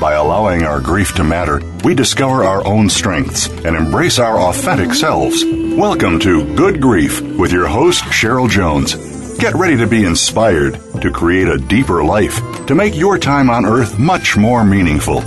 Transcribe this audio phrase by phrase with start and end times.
[0.00, 4.94] By allowing our grief to matter, we discover our own strengths and embrace our authentic
[4.94, 5.44] selves.
[5.44, 8.94] Welcome to Good Grief with your host, Cheryl Jones.
[9.38, 13.66] Get ready to be inspired to create a deeper life, to make your time on
[13.66, 15.20] earth much more meaningful.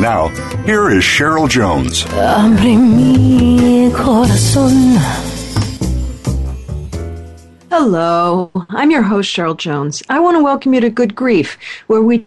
[0.00, 0.26] Now,
[0.64, 2.04] here is Cheryl Jones.
[7.70, 10.02] Hello, I'm your host, Cheryl Jones.
[10.08, 11.56] I want to welcome you to Good Grief,
[11.86, 12.26] where we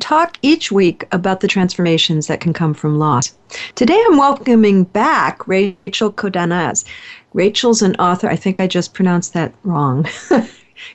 [0.00, 3.34] talk each week about the transformations that can come from loss.
[3.74, 6.84] Today I'm welcoming back Rachel Kodanaz.
[7.32, 10.06] Rachel's an author, I think I just pronounced that wrong.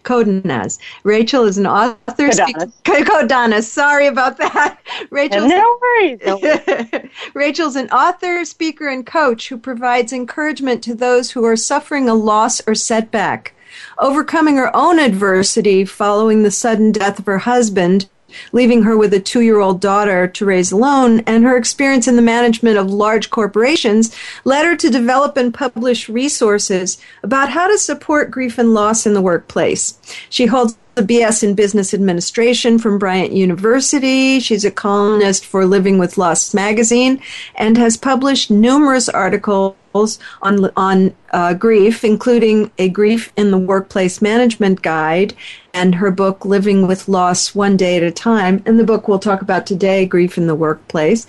[0.03, 0.79] Kodanaz.
[1.03, 2.27] Rachel is an author.
[2.27, 3.63] Kodanaz.
[3.63, 4.79] Sorry about that.
[5.09, 5.47] Rachel.
[5.47, 6.19] No worries.
[6.25, 7.09] No worries.
[7.33, 12.13] Rachel's an author, speaker, and coach who provides encouragement to those who are suffering a
[12.13, 13.53] loss or setback.
[13.97, 18.09] Overcoming her own adversity following the sudden death of her husband,
[18.51, 22.15] leaving her with a two year old daughter to raise alone, and her experience in
[22.15, 27.77] the management of large corporations led her to develop and publish resources about how to
[27.77, 29.99] support grief and loss in the workplace.
[30.29, 34.39] She holds a BS in Business Administration from Bryant University.
[34.41, 37.21] She's a columnist for Living with Loss magazine
[37.55, 44.21] and has published numerous articles on on uh, grief, including a grief in the workplace
[44.21, 45.35] management guide
[45.73, 48.63] and her book Living with Loss One Day at a Time.
[48.65, 51.27] And the book we'll talk about today, Grief in the Workplace.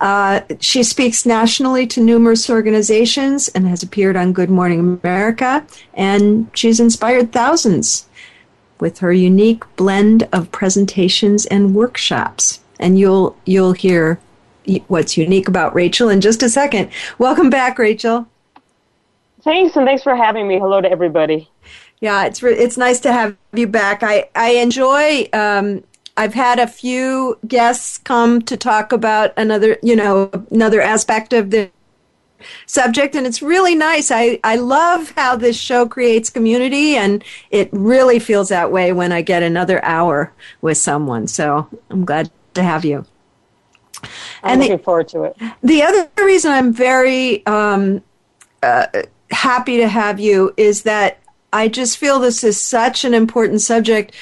[0.00, 6.50] Uh, she speaks nationally to numerous organizations and has appeared on Good Morning America, and
[6.54, 8.06] she's inspired thousands
[8.80, 12.60] with her unique blend of presentations and workshops.
[12.80, 14.18] And you'll you'll hear
[14.88, 16.90] what's unique about Rachel in just a second.
[17.18, 18.26] Welcome back, Rachel.
[19.42, 20.58] Thanks, and thanks for having me.
[20.58, 21.50] Hello to everybody.
[22.00, 24.02] Yeah, it's re- it's nice to have you back.
[24.02, 25.28] I I enjoy.
[25.32, 25.84] Um,
[26.16, 31.50] I've had a few guests come to talk about another, you know, another aspect of
[31.50, 31.70] the
[32.66, 34.10] subject and it's really nice.
[34.10, 39.12] I, I love how this show creates community and it really feels that way when
[39.12, 41.28] I get another hour with someone.
[41.28, 43.06] So I'm glad to have you.
[44.42, 45.36] I'm and looking the, forward to it.
[45.62, 48.02] The other reason I'm very um,
[48.62, 48.86] uh,
[49.30, 51.18] happy to have you is that
[51.52, 54.14] I just feel this is such an important subject.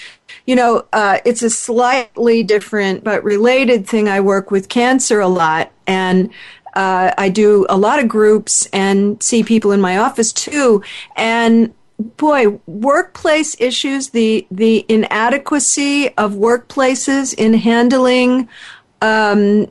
[0.47, 4.09] You know, uh, it's a slightly different but related thing.
[4.09, 6.31] I work with cancer a lot, and
[6.75, 10.83] uh, I do a lot of groups and see people in my office too.
[11.17, 11.73] And
[12.17, 18.49] boy, workplace issues, the the inadequacy of workplaces in handling
[19.00, 19.66] um,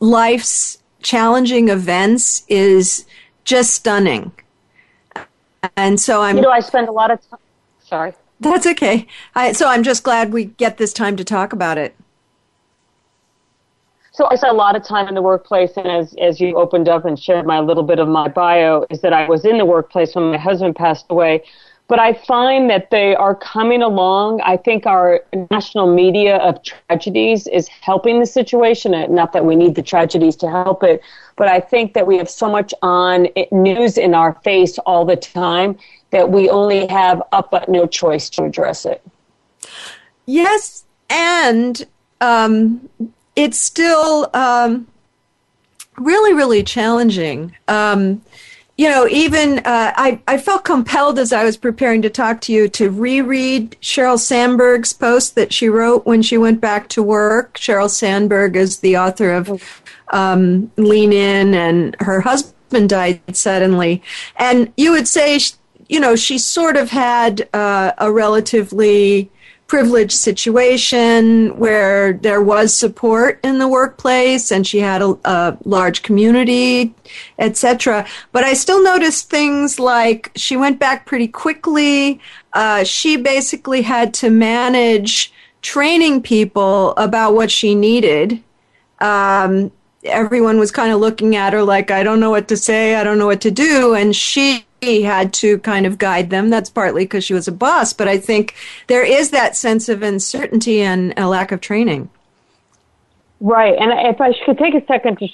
[0.00, 3.06] life's challenging events is
[3.44, 4.32] just stunning.
[5.76, 6.36] And so I'm.
[6.36, 7.40] You know, I spend a lot of time.
[7.80, 8.12] Sorry.
[8.40, 9.06] That's okay.
[9.34, 11.96] I, so I'm just glad we get this time to talk about it.
[14.12, 16.88] So I spent a lot of time in the workplace, and as as you opened
[16.88, 19.64] up and shared my little bit of my bio, is that I was in the
[19.64, 21.44] workplace when my husband passed away.
[21.88, 24.42] But I find that they are coming along.
[24.42, 28.92] I think our national media of tragedies is helping the situation.
[29.12, 31.00] Not that we need the tragedies to help it,
[31.36, 35.16] but I think that we have so much on news in our face all the
[35.16, 35.78] time
[36.10, 39.02] that we only have up but no choice to address it.
[40.26, 41.86] Yes, and
[42.20, 42.88] um,
[43.34, 44.86] it's still um,
[45.96, 47.56] really, really challenging.
[47.66, 48.22] Um,
[48.78, 52.52] you know, even uh, I, I felt compelled as I was preparing to talk to
[52.52, 57.54] you to reread Sheryl Sandberg's post that she wrote when she went back to work.
[57.54, 59.82] Sheryl Sandberg is the author of
[60.12, 64.00] um, Lean In, and her husband died suddenly.
[64.36, 65.40] And you would say,
[65.88, 69.28] you know, she sort of had uh, a relatively
[69.68, 76.02] privileged situation where there was support in the workplace and she had a, a large
[76.02, 76.94] community,
[77.38, 78.06] etc.
[78.32, 82.18] But I still noticed things like she went back pretty quickly.
[82.54, 88.42] Uh, she basically had to manage training people about what she needed.
[89.00, 89.70] Um,
[90.02, 93.04] everyone was kind of looking at her like, I don't know what to say, I
[93.04, 93.94] don't know what to do.
[93.94, 96.50] And she had to kind of guide them.
[96.50, 98.54] That's partly because she was a boss, but I think
[98.86, 102.10] there is that sense of uncertainty and a lack of training.
[103.40, 103.76] Right.
[103.78, 105.28] And if I could take a second to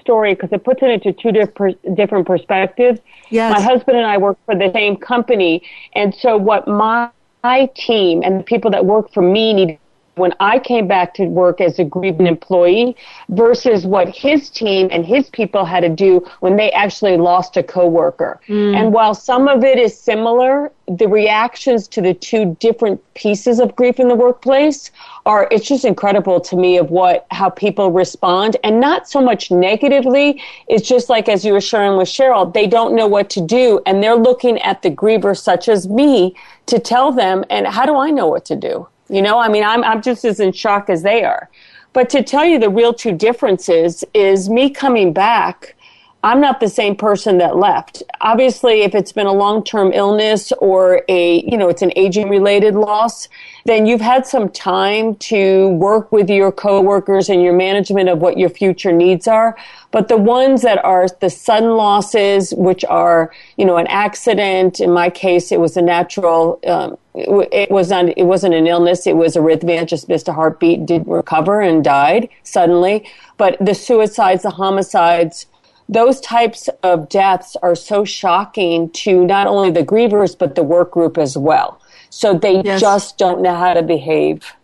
[0.00, 3.00] story because it puts it into two different different perspectives.
[3.30, 3.52] Yes.
[3.56, 5.62] My husband and I work for the same company,
[5.94, 7.10] and so what my,
[7.42, 9.78] my team and the people that work for me need
[10.16, 12.96] when I came back to work as a grieving employee
[13.30, 17.62] versus what his team and his people had to do when they actually lost a
[17.62, 18.40] coworker.
[18.48, 18.76] Mm.
[18.76, 23.74] And while some of it is similar, the reactions to the two different pieces of
[23.74, 24.90] grief in the workplace
[25.24, 29.50] are it's just incredible to me of what how people respond and not so much
[29.50, 33.40] negatively it's just like as you were sharing with cheryl they don't know what to
[33.40, 36.34] do and they're looking at the griever such as me
[36.66, 39.64] to tell them and how do i know what to do you know, I mean,
[39.64, 41.48] I'm, I'm just as in shock as they are.
[41.92, 45.76] But to tell you the real two differences is me coming back.
[46.24, 48.02] I'm not the same person that left.
[48.22, 52.74] Obviously, if it's been a long-term illness or a, you know, it's an aging related
[52.74, 53.28] loss,
[53.66, 58.36] then you've had some time to work with your coworkers and your management of what
[58.36, 59.56] your future needs are.
[59.90, 64.80] But the ones that are the sudden losses, which are, you know, an accident.
[64.80, 66.60] In my case, it was a natural.
[66.66, 68.06] Um, it, was not.
[68.18, 69.06] It wasn't an illness.
[69.06, 69.86] It was arrhythmia.
[69.86, 70.84] Just missed a heartbeat.
[70.84, 73.08] Didn't recover and died suddenly.
[73.38, 75.46] But the suicides, the homicides,
[75.88, 80.90] those types of deaths are so shocking to not only the grievers but the work
[80.90, 81.80] group as well.
[82.14, 82.80] So they yes.
[82.80, 84.54] just don't know how to behave.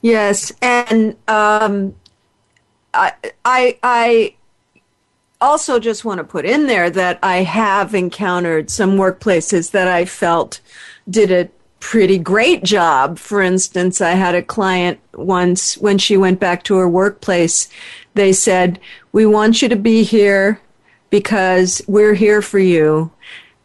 [0.00, 1.94] Yes, and um,
[2.94, 3.12] I,
[3.44, 4.34] I, I
[5.42, 10.06] also just want to put in there that I have encountered some workplaces that I
[10.06, 10.62] felt
[11.10, 11.50] did a
[11.80, 13.18] pretty great job.
[13.18, 17.68] For instance, I had a client once when she went back to her workplace,
[18.14, 18.80] they said,
[19.12, 20.62] We want you to be here
[21.10, 23.10] because we're here for you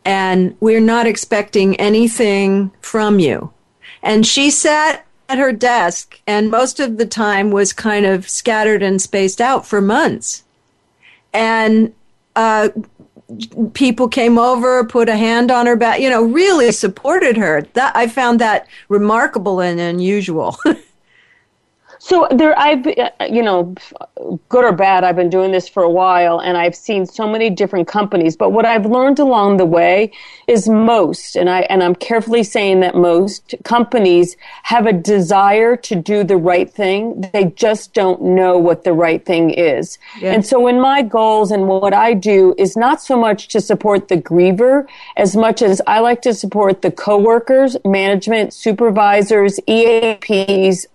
[0.05, 3.51] and we're not expecting anything from you.
[4.01, 8.83] And she sat at her desk and most of the time was kind of scattered
[8.83, 10.43] and spaced out for months.
[11.33, 11.93] And
[12.35, 12.69] uh,
[13.73, 17.61] people came over, put a hand on her back, you know, really supported her.
[17.73, 20.57] That I found that remarkable and unusual.
[22.03, 23.73] So there, I've, uh, you know,
[24.49, 27.49] good or bad, I've been doing this for a while and I've seen so many
[27.49, 28.35] different companies.
[28.35, 30.11] But what I've learned along the way
[30.45, 35.95] is most, and I, and I'm carefully saying that most companies have a desire to
[35.95, 37.21] do the right thing.
[37.31, 39.97] They just don't know what the right thing is.
[40.19, 40.33] Yeah.
[40.33, 44.09] And so in my goals and what I do is not so much to support
[44.09, 50.85] the griever as much as I like to support the coworkers, management, supervisors, EAPs,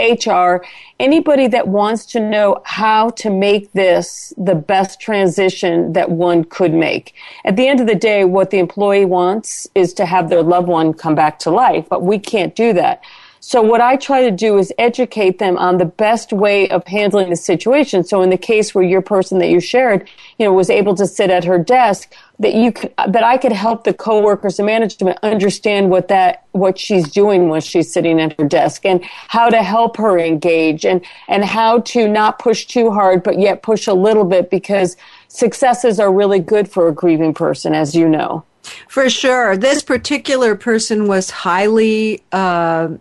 [0.00, 0.64] HR,
[1.00, 6.72] anybody that wants to know how to make this the best transition that one could
[6.72, 7.14] make.
[7.44, 10.68] At the end of the day, what the employee wants is to have their loved
[10.68, 13.02] one come back to life, but we can't do that.
[13.40, 17.30] So what I try to do is educate them on the best way of handling
[17.30, 18.04] the situation.
[18.04, 20.08] So in the case where your person that you shared,
[20.38, 23.52] you know, was able to sit at her desk, that you could, that I could
[23.52, 28.38] help the coworkers and management understand what that what she's doing when she's sitting at
[28.38, 32.90] her desk and how to help her engage and and how to not push too
[32.90, 34.96] hard but yet push a little bit because
[35.28, 38.44] successes are really good for a grieving person as you know.
[38.88, 42.22] For sure, this particular person was highly.
[42.32, 42.98] Uh,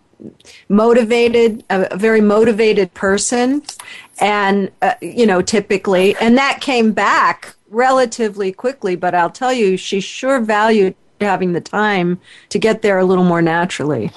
[0.70, 3.62] motivated, a, a, very motivated person,
[4.20, 8.96] and uh, you know, typically, and that came back relatively quickly.
[8.96, 12.20] But I'll tell you, she sure valued having the time
[12.50, 14.12] to get there a little more naturally.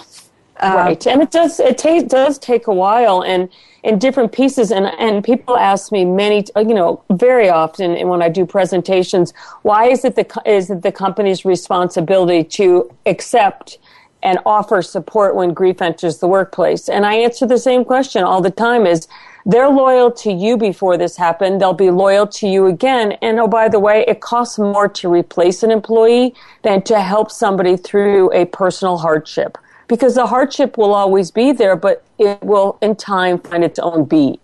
[0.57, 3.49] Uh, right, and it does it ta- does take a while, and
[3.83, 4.71] in different pieces.
[4.71, 9.89] And and people ask me many, you know, very often when I do presentations, why
[9.89, 13.79] is it the is it the company's responsibility to accept
[14.23, 16.89] and offer support when grief enters the workplace?
[16.89, 19.09] And I answer the same question all the time is
[19.47, 21.61] they're loyal to you before this happened.
[21.61, 23.13] They'll be loyal to you again.
[23.23, 27.31] And oh, by the way, it costs more to replace an employee than to help
[27.31, 29.57] somebody through a personal hardship
[29.89, 34.05] because the hardship will always be there, but it will in time find its own
[34.05, 34.41] beat.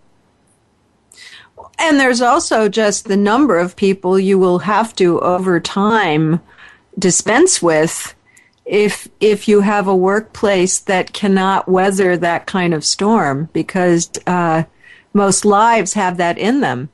[1.79, 6.41] And there's also just the number of people you will have to over time
[6.99, 8.13] dispense with
[8.67, 14.63] if if you have a workplace that cannot weather that kind of storm because uh,
[15.13, 16.89] most lives have that in them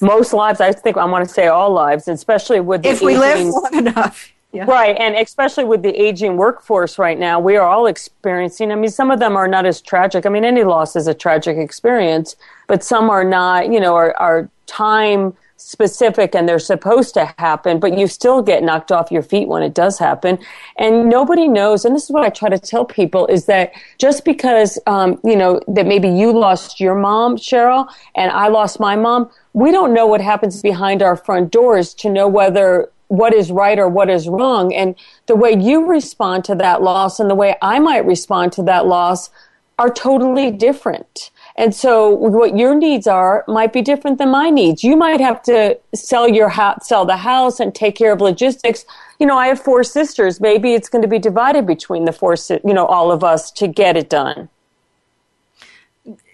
[0.00, 3.46] most lives i think i want to say all lives especially with if we live
[3.46, 4.64] long enough Yeah.
[4.64, 8.72] Right, and especially with the aging workforce right now, we are all experiencing.
[8.72, 10.24] I mean, some of them are not as tragic.
[10.24, 12.34] I mean, any loss is a tragic experience,
[12.66, 13.70] but some are not.
[13.70, 18.62] You know, are, are time specific and they're supposed to happen, but you still get
[18.62, 20.38] knocked off your feet when it does happen.
[20.78, 21.84] And nobody knows.
[21.84, 25.36] And this is what I try to tell people: is that just because um, you
[25.36, 29.92] know that maybe you lost your mom, Cheryl, and I lost my mom, we don't
[29.92, 34.08] know what happens behind our front doors to know whether what is right or what
[34.08, 34.72] is wrong.
[34.72, 34.94] And
[35.26, 38.86] the way you respond to that loss and the way I might respond to that
[38.86, 39.30] loss
[39.78, 41.30] are totally different.
[41.58, 44.84] And so what your needs are might be different than my needs.
[44.84, 48.86] You might have to sell your house, sell the house and take care of logistics.
[49.18, 50.40] You know, I have four sisters.
[50.40, 53.66] Maybe it's going to be divided between the four, you know, all of us to
[53.66, 54.48] get it done.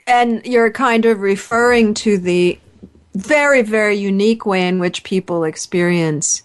[0.06, 2.58] And you're kind of referring to the
[3.14, 6.42] very, very unique way in which people experience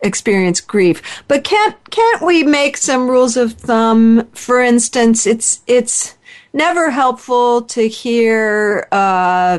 [0.00, 1.22] experience grief.
[1.28, 4.26] But can't can't we make some rules of thumb?
[4.32, 6.14] For instance, it's it's
[6.52, 9.58] never helpful to hear uh,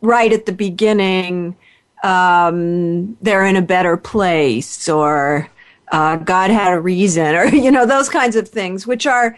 [0.00, 1.56] right at the beginning
[2.02, 5.48] um, they're in a better place or
[5.92, 9.36] uh, God had a reason or you know those kinds of things, which are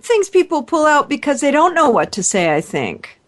[0.00, 2.54] things people pull out because they don't know what to say.
[2.54, 3.18] I think.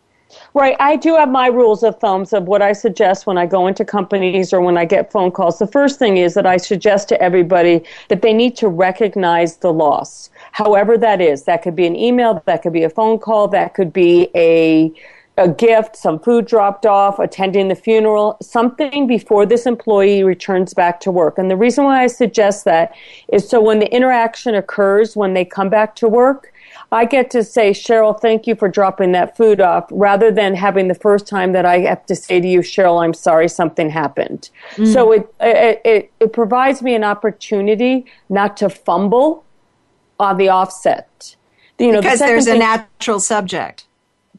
[0.52, 0.76] Right.
[0.78, 3.84] I do have my rules of thumbs of what I suggest when I go into
[3.84, 5.58] companies or when I get phone calls.
[5.58, 9.72] The first thing is that I suggest to everybody that they need to recognize the
[9.72, 10.30] loss.
[10.54, 11.44] However that is.
[11.44, 14.92] That could be an email, that could be a phone call, that could be a
[15.36, 21.00] a gift, some food dropped off, attending the funeral, something before this employee returns back
[21.00, 21.38] to work.
[21.38, 22.94] And the reason why I suggest that
[23.32, 26.52] is so when the interaction occurs when they come back to work,
[26.92, 30.86] I get to say, Cheryl, thank you for dropping that food off, rather than having
[30.86, 34.50] the first time that I have to say to you, Cheryl, I'm sorry something happened.
[34.76, 34.92] Mm.
[34.92, 39.43] So it, it, it, it provides me an opportunity not to fumble
[40.18, 41.36] on the offset.
[41.78, 43.86] You know, because the there's thing, a natural subject.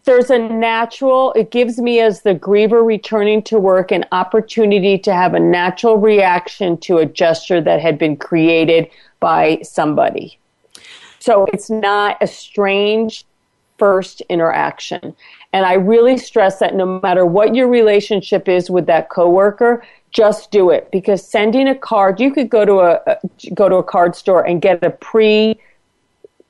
[0.06, 5.14] There's a natural, it gives me as the griever returning to work an opportunity to
[5.14, 8.88] have a natural reaction to a gesture that had been created
[9.20, 10.40] by somebody.
[11.20, 13.26] So it's not a strange
[13.80, 15.16] first interaction.
[15.54, 19.84] And I really stress that no matter what your relationship is with that coworker,
[20.16, 23.20] just do it because sending a card, you could go to a,
[23.54, 25.60] go to a card store and get a pre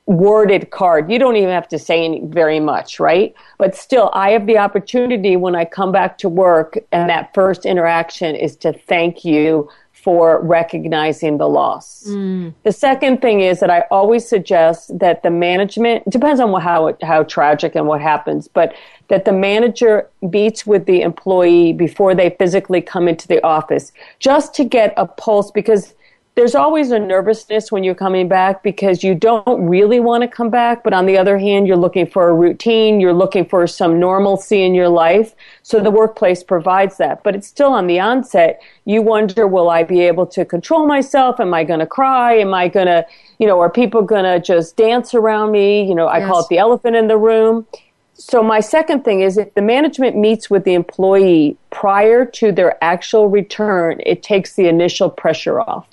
[0.05, 1.12] worded card.
[1.12, 3.34] You don't even have to say any, very much, right?
[3.57, 7.65] But still, I have the opportunity when I come back to work and that first
[7.65, 9.67] interaction is to thank you
[10.05, 12.03] for recognizing the loss.
[12.07, 12.53] Mm.
[12.62, 17.24] The second thing is that I always suggest that the management depends on how how
[17.24, 18.75] tragic and what happens, but
[19.07, 24.53] that the manager meets with the employee before they physically come into the office just
[24.53, 25.95] to get a pulse because
[26.36, 30.50] there's always a nervousness when you're coming back because you don't really want to come
[30.50, 30.84] back.
[30.84, 33.00] But on the other hand, you're looking for a routine.
[33.00, 35.34] You're looking for some normalcy in your life.
[35.63, 37.24] So the workplace provides that.
[37.24, 38.62] But it's still on the onset.
[38.84, 41.39] You wonder, will I be able to control myself?
[41.39, 42.34] Am I going to cry?
[42.36, 43.06] Am I going to,
[43.39, 45.88] you know, are people going to just dance around me?
[45.88, 46.27] You know, I yes.
[46.27, 47.65] call it the elephant in the room.
[48.13, 52.82] So my second thing is if the management meets with the employee prior to their
[52.84, 55.88] actual return, it takes the initial pressure off.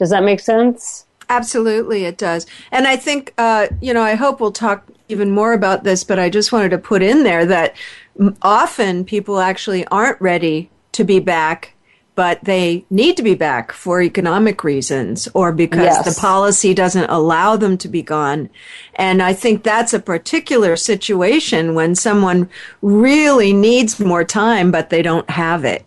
[0.00, 1.04] Does that make sense?
[1.28, 2.46] Absolutely, it does.
[2.72, 6.18] And I think, uh, you know, I hope we'll talk even more about this, but
[6.18, 7.76] I just wanted to put in there that
[8.40, 11.74] often people actually aren't ready to be back,
[12.14, 16.14] but they need to be back for economic reasons or because yes.
[16.14, 18.48] the policy doesn't allow them to be gone.
[18.94, 22.48] And I think that's a particular situation when someone
[22.80, 25.84] really needs more time, but they don't have it.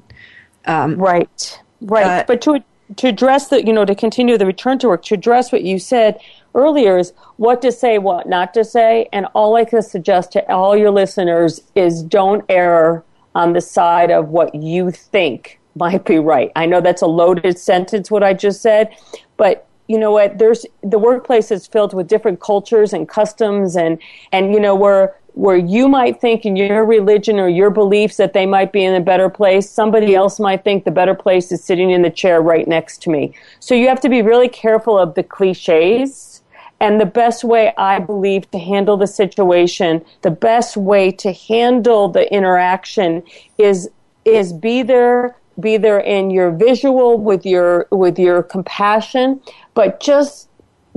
[0.66, 1.60] Um, right.
[1.82, 2.06] Right.
[2.06, 2.64] Uh, but to
[2.98, 5.80] to address the, you know, to continue the return to work, to address what you
[5.80, 6.20] said
[6.56, 9.08] earlier is what to say, what not to say.
[9.12, 13.04] And all I can suggest to all your listeners is don't err
[13.36, 16.52] on the side of what you think might be right.
[16.56, 18.96] I know that's a loaded sentence, what I just said,
[19.38, 20.38] but you know what?
[20.38, 24.00] There's the workplace is filled with different cultures and customs and,
[24.32, 28.34] and, you know, where where you might think in your religion or your beliefs that
[28.34, 31.64] they might be in a better place, somebody else might think the better place is
[31.64, 33.34] sitting in the chair right next to me.
[33.60, 36.42] So you have to be really careful of the cliches.
[36.80, 42.10] And the best way I believe to handle the situation, the best way to handle
[42.10, 43.24] the interaction
[43.58, 43.90] is,
[44.26, 49.42] is be there, be there in your visual with your, with your compassion,
[49.74, 50.50] but just,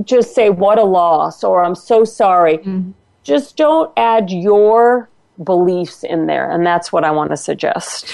[0.03, 2.59] just say, what a loss, or I'm so sorry.
[2.59, 2.91] Mm-hmm
[3.27, 5.09] just don't add your
[5.43, 6.49] beliefs in there.
[6.49, 8.11] And that's what I want to suggest.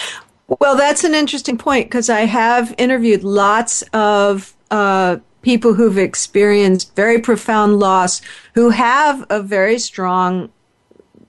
[0.60, 6.96] Well, that's an interesting point because I have interviewed lots of uh, people who've experienced
[6.96, 8.22] very profound loss,
[8.55, 10.51] who have a very strong,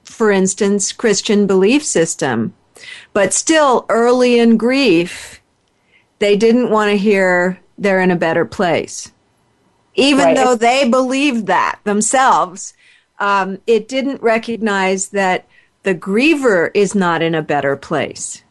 [0.04, 2.54] for instance, Christian belief system,
[3.12, 5.40] but still early in grief,
[6.18, 9.12] they didn't want to hear they're in a better place.
[9.94, 10.36] Even right.
[10.36, 12.74] though they believed that themselves,
[13.24, 15.46] um, it didn't recognize that
[15.82, 18.44] the griever is not in a better place.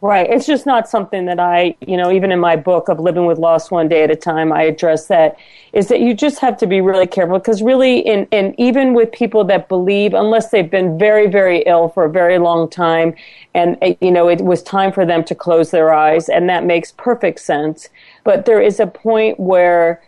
[0.00, 0.30] Right.
[0.30, 3.36] It's just not something that I, you know, even in my book of Living with
[3.36, 5.36] Loss One Day at a Time, I address that
[5.74, 9.12] is that you just have to be really careful because really, in, and even with
[9.12, 13.14] people that believe, unless they've been very, very ill for a very long time,
[13.52, 16.64] and, eh, you know, it was time for them to close their eyes, and that
[16.64, 17.90] makes perfect sense.
[18.24, 20.00] But there is a point where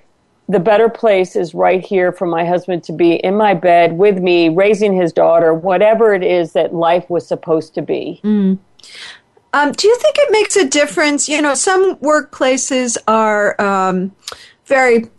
[0.49, 4.19] the better place is right here for my husband to be in my bed with
[4.19, 8.21] me, raising his daughter, whatever it is that life was supposed to be.
[8.25, 8.59] Mm.
[9.55, 11.29] Um, do you think it makes a difference?
[11.29, 14.13] You know, some workplaces are um,
[14.67, 15.11] very,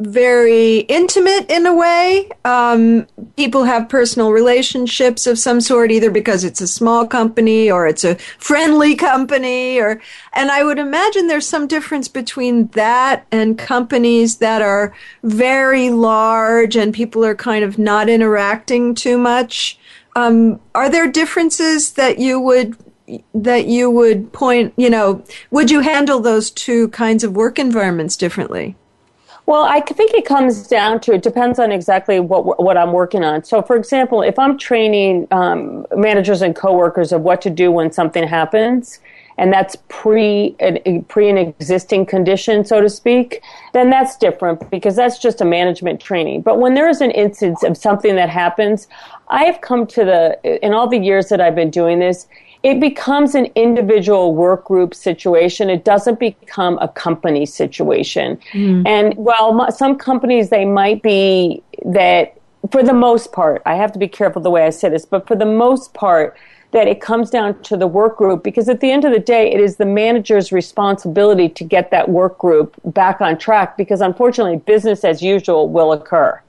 [0.00, 2.30] very intimate in a way.
[2.44, 7.86] Um, people have personal relationships of some sort, either because it's a small company or
[7.86, 10.00] it's a friendly company, or
[10.32, 16.76] and I would imagine there's some difference between that and companies that are very large
[16.76, 19.78] and people are kind of not interacting too much.
[20.14, 22.76] Um, are there differences that you would
[23.34, 28.16] that you would point, you know, would you handle those two kinds of work environments
[28.16, 28.76] differently?
[29.46, 33.24] Well, I think it comes down to it depends on exactly what what I'm working
[33.24, 33.42] on.
[33.44, 37.90] So, for example, if I'm training um, managers and coworkers of what to do when
[37.90, 39.00] something happens,
[39.38, 44.94] and that's pre an, pre an existing condition, so to speak, then that's different because
[44.94, 46.42] that's just a management training.
[46.42, 48.86] But when there is an instance of something that happens,
[49.28, 52.28] I have come to the in all the years that I've been doing this,
[52.62, 55.68] it becomes an individual work group situation.
[55.68, 58.38] It doesn't become a company situation.
[58.52, 58.86] Mm.
[58.86, 62.38] And while some companies, they might be that
[62.70, 65.26] for the most part, I have to be careful the way I say this, but
[65.26, 66.36] for the most part,
[66.70, 69.52] that it comes down to the work group because at the end of the day,
[69.52, 74.56] it is the manager's responsibility to get that work group back on track because unfortunately,
[74.56, 76.40] business as usual will occur.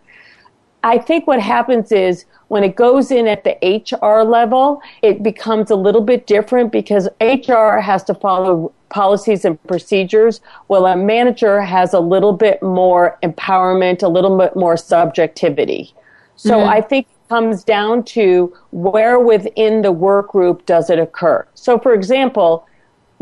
[0.84, 5.72] I think what happens is when it goes in at the HR level, it becomes
[5.72, 11.62] a little bit different because HR has to follow policies and procedures, while a manager
[11.62, 15.94] has a little bit more empowerment, a little bit more subjectivity.
[16.36, 16.70] So mm-hmm.
[16.70, 21.48] I think it comes down to where within the work group does it occur.
[21.56, 22.68] So for example,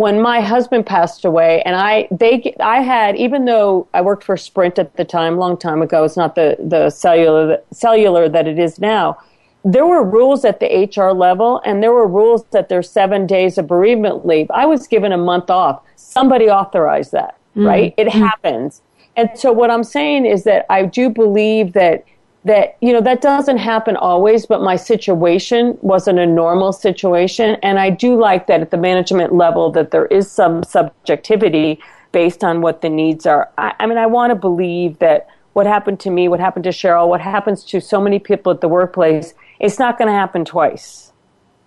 [0.01, 4.35] when my husband passed away and I they I had even though I worked for
[4.35, 8.57] Sprint at the time long time ago it's not the the cellular cellular that it
[8.57, 9.19] is now
[9.63, 13.59] there were rules at the HR level and there were rules that there's 7 days
[13.59, 17.67] of bereavement leave I was given a month off somebody authorized that mm-hmm.
[17.67, 18.23] right it mm-hmm.
[18.23, 18.81] happens
[19.15, 22.05] and so what I'm saying is that I do believe that
[22.43, 27.57] that you know that doesn't happen always but my situation wasn't a normal situation.
[27.61, 31.79] And i do like that at the management level that there is some subjectivity
[32.11, 33.49] based on what the needs are.
[33.57, 36.71] I, I mean i want to believe that what happened to me what happened to
[36.71, 40.43] cheryl what happens to so many people at the workplace it's not going to happen
[40.43, 41.13] twice.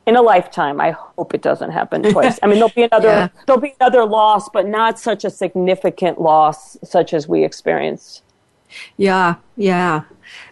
[0.07, 2.41] In a lifetime i hope it doesn't happen twice.
[2.43, 3.29] I mean there'll be another yeah.
[3.47, 8.23] there'll be another loss but not such a significant loss such as we experienced.
[8.97, 10.03] Yeah, yeah.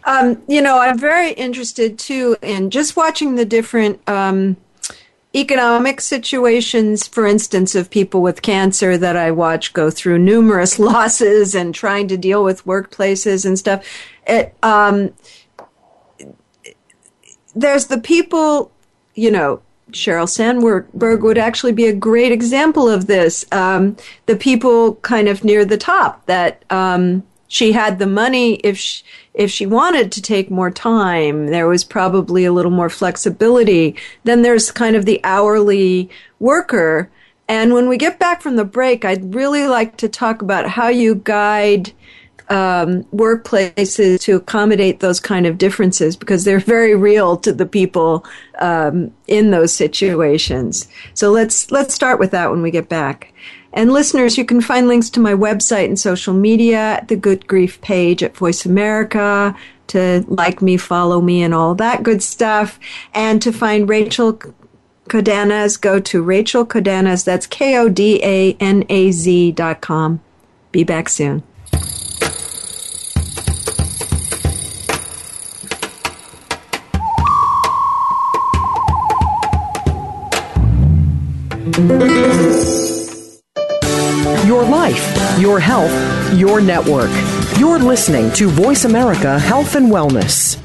[0.05, 4.57] Um, you know, I'm very interested too in just watching the different um,
[5.35, 11.55] economic situations, for instance, of people with cancer that I watch go through numerous losses
[11.55, 13.85] and trying to deal with workplaces and stuff.
[14.27, 15.15] It, um,
[17.55, 18.73] there's the people,
[19.15, 23.45] you know, Sheryl Sandberg would actually be a great example of this.
[23.53, 28.79] Um, the people kind of near the top that um, she had the money if
[28.79, 33.95] she, if she wanted to take more time there was probably a little more flexibility.
[34.25, 36.09] Then there's kind of the hourly
[36.41, 37.11] worker.
[37.49, 40.89] And when we get back from the break i'd really like to talk about how
[40.89, 41.93] you guide
[42.49, 48.25] um, workplaces to accommodate those kind of differences because they're very real to the people
[48.61, 50.89] um, in those situations.
[51.13, 53.32] So let's let's start with that when we get back
[53.73, 57.47] and listeners, you can find links to my website and social media at the Good
[57.47, 59.57] Grief page at Voice America
[59.89, 62.79] to like me, follow me, and all that good stuff.
[63.15, 64.41] And to find Rachel
[65.09, 70.21] Kodanaz, go to Rachel Kodanaz, that's K O D A N A Z dot com.
[70.71, 71.43] Be back soon.
[85.43, 85.93] your health,
[86.39, 87.11] your network.
[87.59, 90.57] You're listening to Voice America Health and Wellness.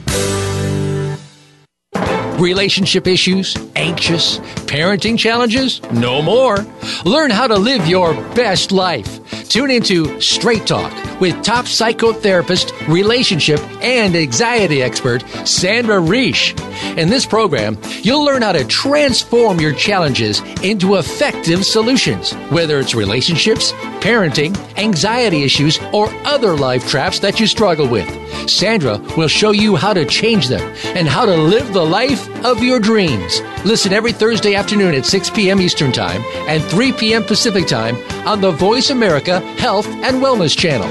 [2.40, 3.58] Relationship issues?
[3.76, 4.38] Anxious?
[4.68, 5.82] Parenting challenges?
[5.92, 6.58] No more.
[7.06, 9.17] Learn how to live your best life.
[9.50, 16.54] Tune into Straight Talk with top psychotherapist, relationship, and anxiety expert Sandra Reish.
[16.98, 22.94] In this program, you'll learn how to transform your challenges into effective solutions, whether it's
[22.94, 28.08] relationships, parenting, anxiety issues, or other life traps that you struggle with.
[28.50, 32.64] Sandra will show you how to change them and how to live the life of
[32.64, 33.42] your dreams.
[33.66, 35.60] Listen every Thursday afternoon at 6 p.m.
[35.60, 37.24] Eastern Time and 3 p.m.
[37.24, 40.88] Pacific Time on the Voice America Health and Wellness Channel.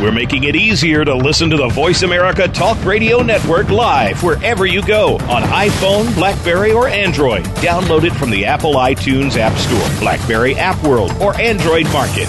[0.00, 4.64] We're making it easier to listen to the Voice America Talk Radio Network live wherever
[4.64, 7.42] you go on iPhone, Blackberry, or Android.
[7.56, 12.28] Download it from the Apple iTunes App Store, Blackberry App World, or Android Market.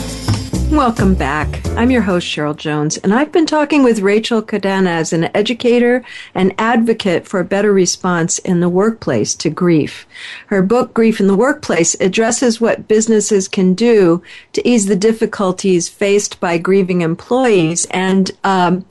[0.71, 1.59] Welcome back.
[1.71, 6.01] I'm your host, Cheryl Jones, and I've been talking with Rachel Kodanaz, an educator
[6.33, 10.07] and advocate for a better response in the workplace to grief.
[10.47, 15.89] Her book, Grief in the Workplace, addresses what businesses can do to ease the difficulties
[15.89, 18.85] faced by grieving employees and um,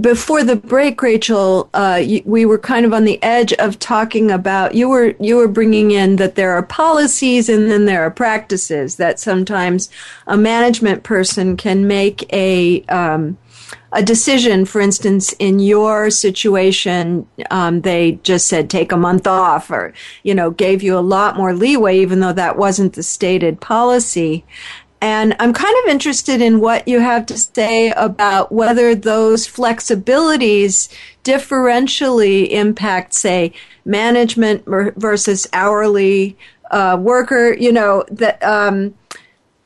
[0.00, 4.74] before the break, Rachel, uh, we were kind of on the edge of talking about
[4.74, 8.96] you were you were bringing in that there are policies and then there are practices
[8.96, 9.90] that sometimes
[10.26, 13.36] a management person can make a um,
[13.92, 14.64] a decision.
[14.64, 19.92] For instance, in your situation, um, they just said take a month off, or
[20.22, 24.44] you know, gave you a lot more leeway, even though that wasn't the stated policy.
[25.02, 30.88] And I'm kind of interested in what you have to say about whether those flexibilities
[31.24, 33.52] differentially impact, say,
[33.84, 36.38] management versus hourly
[36.70, 37.52] uh, worker.
[37.52, 38.94] You know, that um,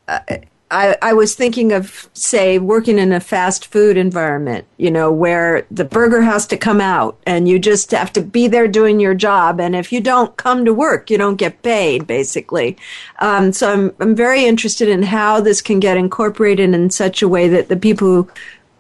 [0.09, 0.20] uh,
[0.68, 5.64] I, I was thinking of, say, working in a fast food environment, you know, where
[5.70, 9.14] the burger has to come out and you just have to be there doing your
[9.14, 9.61] job.
[9.61, 12.76] And if you don't come to work, you don't get paid, basically.
[13.20, 17.29] Um, so I'm, I'm very interested in how this can get incorporated in such a
[17.29, 18.31] way that the people who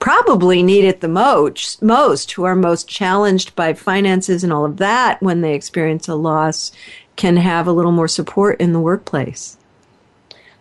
[0.00, 4.78] probably need it the most, most who are most challenged by finances and all of
[4.78, 6.72] that when they experience a loss,
[7.14, 9.55] can have a little more support in the workplace.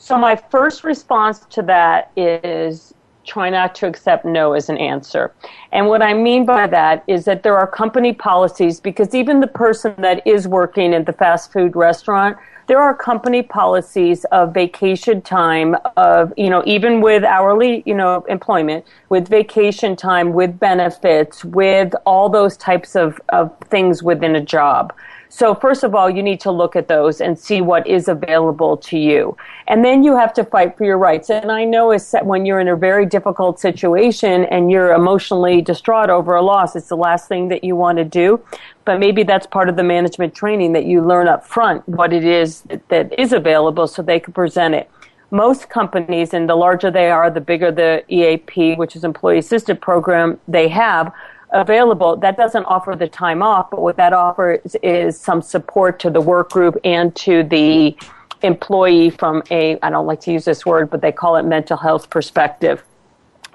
[0.06, 2.94] So my first response to that is
[3.26, 5.34] try not to accept no as an answer.
[5.72, 9.48] And what I mean by that is that there are company policies because even the
[9.48, 12.38] person that is working at the fast food restaurant,
[12.68, 18.24] there are company policies of vacation time of, you know, even with hourly, you know,
[18.30, 24.42] employment, with vacation time, with benefits, with all those types of, of things within a
[24.42, 24.94] job.
[25.36, 28.78] So first of all, you need to look at those and see what is available
[28.78, 29.36] to you.
[29.68, 31.30] And then you have to fight for your rights.
[31.30, 36.10] And I know it's when you're in a very difficult situation and you're emotionally distraught
[36.10, 38.40] over a loss, it's the last thing that you want to do.
[38.86, 42.24] But maybe that's part of the management training that you learn up front what it
[42.24, 44.90] is that is available so they can present it
[45.32, 49.82] most companies, and the larger they are, the bigger the EAP, which is employee assisted
[49.82, 51.12] program they have,
[51.56, 56.10] available, that doesn't offer the time off, but what that offers is some support to
[56.10, 57.98] the work group and to the
[58.44, 61.78] employee from a, I don't like to use this word, but they call it mental
[61.78, 62.84] health perspective.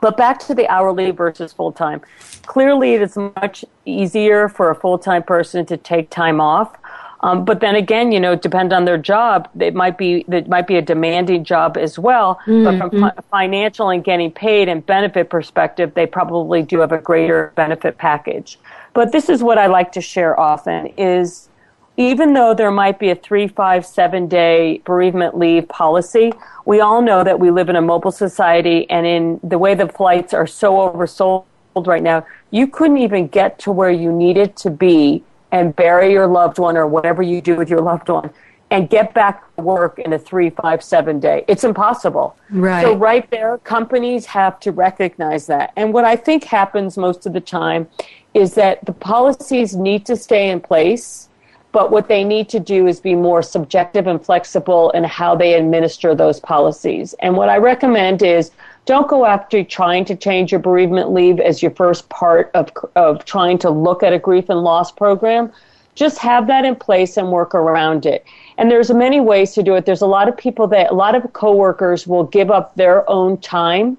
[0.00, 2.00] But back to the hourly versus full time.
[2.46, 6.74] Clearly, it is much easier for a full time person to take time off
[7.22, 9.48] um, but then again, you know, depend on their job.
[9.58, 12.40] It might be it might be a demanding job as well.
[12.46, 12.64] Mm-hmm.
[12.64, 13.20] But from mm-hmm.
[13.30, 18.58] financial and getting paid and benefit perspective, they probably do have a greater benefit package.
[18.94, 21.50] But this is what I like to share often: is
[21.98, 26.32] even though there might be a three, five, seven day bereavement leave policy,
[26.64, 29.88] we all know that we live in a mobile society, and in the way the
[29.88, 31.44] flights are so oversold
[31.86, 36.26] right now, you couldn't even get to where you needed to be and bury your
[36.26, 38.30] loved one or whatever you do with your loved one
[38.70, 41.44] and get back to work in a three, five, seven day.
[41.48, 42.36] It's impossible.
[42.50, 42.82] Right.
[42.82, 45.72] So right there, companies have to recognize that.
[45.76, 47.88] And what I think happens most of the time
[48.32, 51.28] is that the policies need to stay in place,
[51.72, 55.54] but what they need to do is be more subjective and flexible in how they
[55.54, 57.14] administer those policies.
[57.20, 58.52] And what I recommend is
[58.86, 63.24] don't go after trying to change your bereavement leave as your first part of, of
[63.24, 65.52] trying to look at a grief and loss program.
[65.94, 68.24] Just have that in place and work around it.
[68.58, 69.86] And there's many ways to do it.
[69.86, 73.36] There's a lot of people that, a lot of coworkers will give up their own
[73.38, 73.96] time.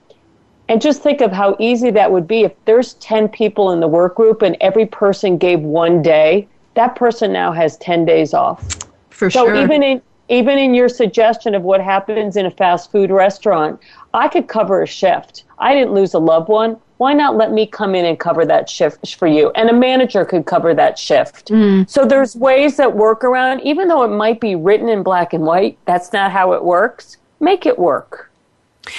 [0.67, 3.87] And just think of how easy that would be if there's 10 people in the
[3.87, 8.77] work group and every person gave one day that person now has 10 days off.
[9.09, 9.55] For so sure.
[9.55, 13.79] even in even in your suggestion of what happens in a fast food restaurant,
[14.13, 15.43] I could cover a shift.
[15.59, 16.77] I didn't lose a loved one.
[16.97, 19.51] Why not let me come in and cover that shift for you?
[19.55, 21.49] And a manager could cover that shift.
[21.49, 21.89] Mm.
[21.89, 25.43] So there's ways that work around, even though it might be written in black and
[25.43, 27.17] white, that's not how it works.
[27.39, 28.31] Make it work.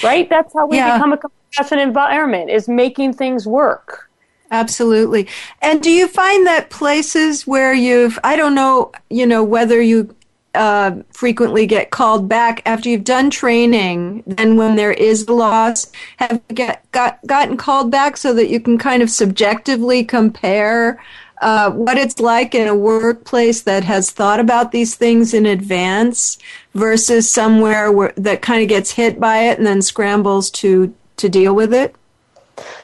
[0.02, 0.28] Right?
[0.28, 0.96] That's how we yeah.
[0.96, 4.11] become a compassionate environment is making things work.
[4.50, 5.28] Absolutely.
[5.62, 10.14] And do you find that places where you've, I don't know, you know, whether you
[10.54, 15.90] uh, frequently get called back after you've done training, then when there is a loss,
[16.18, 21.02] have get, got, gotten called back so that you can kind of subjectively compare
[21.40, 26.38] uh, what it's like in a workplace that has thought about these things in advance
[26.74, 31.28] versus somewhere where, that kind of gets hit by it and then scrambles to, to
[31.28, 31.96] deal with it?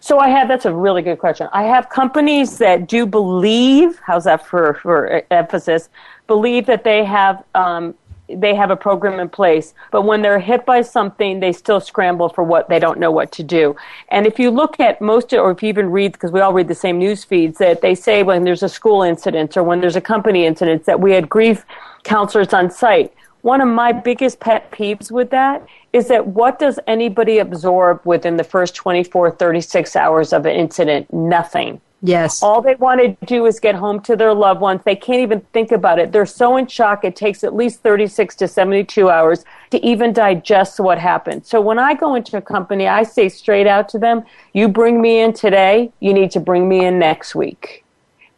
[0.01, 1.49] So I have that's a really good question.
[1.53, 5.89] I have companies that do believe, how's that for for emphasis,
[6.27, 7.95] believe that they have um,
[8.29, 12.29] they have a program in place, but when they're hit by something, they still scramble
[12.29, 13.75] for what they don't know what to do.
[14.11, 16.69] And if you look at most, or if you even read, because we all read
[16.69, 19.97] the same news feeds, that they say when there's a school incident or when there's
[19.97, 21.65] a company incident that we had grief
[22.05, 23.13] counselors on site.
[23.49, 28.37] One of my biggest pet peeves with that is that what does anybody absorb within
[28.37, 31.11] the first 24, 36 hours of an incident?
[31.15, 31.81] Nothing.
[32.03, 32.43] Yes.
[32.43, 34.83] All they want to do is get home to their loved ones.
[34.85, 36.13] They can't even think about it.
[36.13, 37.07] They're so in shock.
[37.07, 41.47] It takes at least 36 to 72 hours to even digest what happened.
[41.47, 45.01] So when I go into a company, I say straight out to them, you bring
[45.01, 47.83] me in today, you need to bring me in next week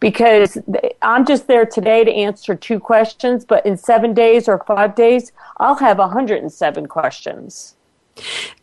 [0.00, 0.58] because
[1.02, 5.32] I'm just there today to answer two questions, but in seven days or five days,
[5.58, 7.76] I'll have 107 questions.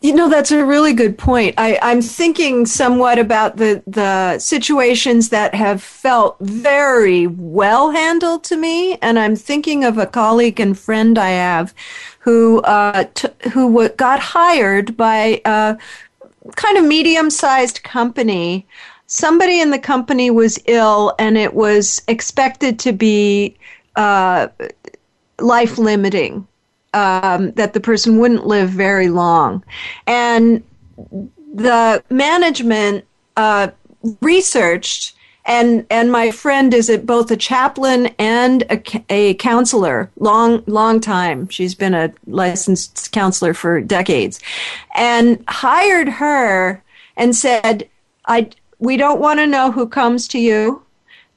[0.02, 1.56] You know, that's a really good point.
[1.58, 8.58] I, I'm thinking somewhat about the, the situations that have felt very well handled to
[8.58, 8.98] me.
[8.98, 11.74] And I'm thinking of a colleague and friend I have
[12.20, 15.78] who, uh, t- who w- got hired by a
[16.56, 18.68] kind of medium sized company
[19.08, 23.58] somebody in the company was ill and it was expected to be
[23.96, 24.48] uh,
[25.40, 26.48] life limiting,
[26.94, 29.64] um, that the person wouldn't live very long.
[30.06, 30.64] And
[31.54, 33.70] the management uh,
[34.22, 35.14] researched.
[35.46, 41.48] And, and my friend is both a chaplain and a, a counselor, long, long time.
[41.48, 44.42] She's been a licensed counselor for decades
[44.94, 46.84] and hired her
[47.16, 47.88] and said,
[48.26, 50.84] I, we don't want to know who comes to you.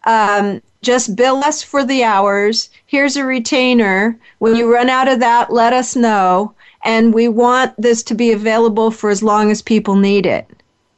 [0.05, 2.71] Um, just bill us for the hours.
[2.87, 4.19] Here's a retainer.
[4.39, 6.55] When you run out of that, let us know.
[6.85, 10.49] And we want this to be available for as long as people need it.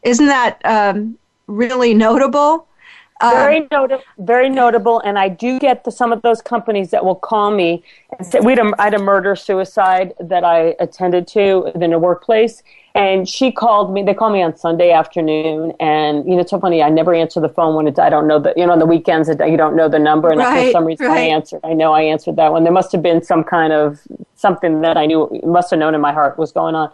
[0.04, 2.66] Isn't that um, really notable?
[3.22, 5.00] Very um, notable, very notable.
[5.00, 7.82] And I do get to some of those companies that will call me
[8.18, 12.62] and say, we had had a murder suicide that I attended to in a workplace.
[12.94, 15.72] And she called me, they called me on Sunday afternoon.
[15.80, 16.82] And, you know, it's so funny.
[16.82, 18.86] I never answer the phone when it's, I don't know the, you know, on the
[18.86, 20.28] weekends, that you don't know the number.
[20.28, 21.18] And right, for some reason right.
[21.18, 21.60] I answered.
[21.64, 22.64] I know I answered that one.
[22.64, 24.00] There must have been some kind of
[24.34, 26.92] something that I knew, must have known in my heart was going on.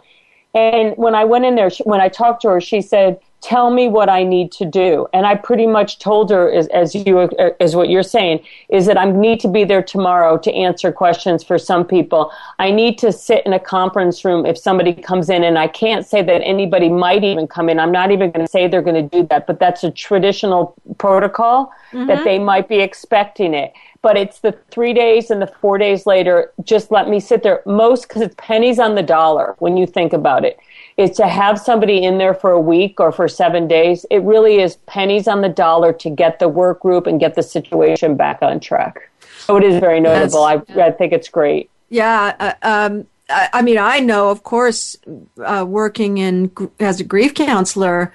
[0.53, 3.87] And when I went in there, when I talked to her, she said, tell me
[3.87, 5.07] what I need to do.
[5.13, 8.97] And I pretty much told her, as, as you, as what you're saying, is that
[8.97, 12.31] I need to be there tomorrow to answer questions for some people.
[12.57, 16.05] I need to sit in a conference room if somebody comes in and I can't
[16.05, 17.79] say that anybody might even come in.
[17.79, 20.75] I'm not even going to say they're going to do that, but that's a traditional
[20.97, 22.07] protocol mm-hmm.
[22.07, 23.71] that they might be expecting it.
[24.01, 27.61] But it's the three days and the four days later, just let me sit there.
[27.65, 30.57] Most, because it's pennies on the dollar when you think about it
[30.95, 34.05] is to have somebody in there for a week or for seven days.
[34.09, 37.43] It really is pennies on the dollar to get the work group and get the
[37.43, 39.09] situation back on track.
[39.39, 40.43] So it is very notable.
[40.43, 41.69] I, I think it's great.
[41.89, 42.35] Yeah.
[42.39, 44.97] Uh, um, I, I, mean, I know, of course,
[45.43, 48.13] uh, working in as a grief counselor,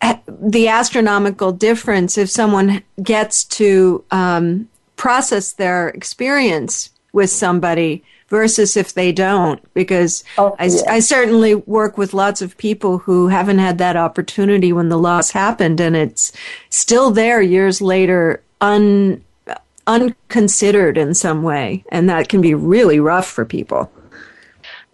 [0.00, 8.76] eh, the astronomical difference if someone gets to um, process their experience with somebody versus
[8.76, 10.82] if they don't, because oh, I, yeah.
[10.86, 15.30] I certainly work with lots of people who haven't had that opportunity when the loss
[15.30, 16.30] happened and it's
[16.68, 19.24] still there years later, un,
[19.86, 23.90] unconsidered in some way, and that can be really rough for people.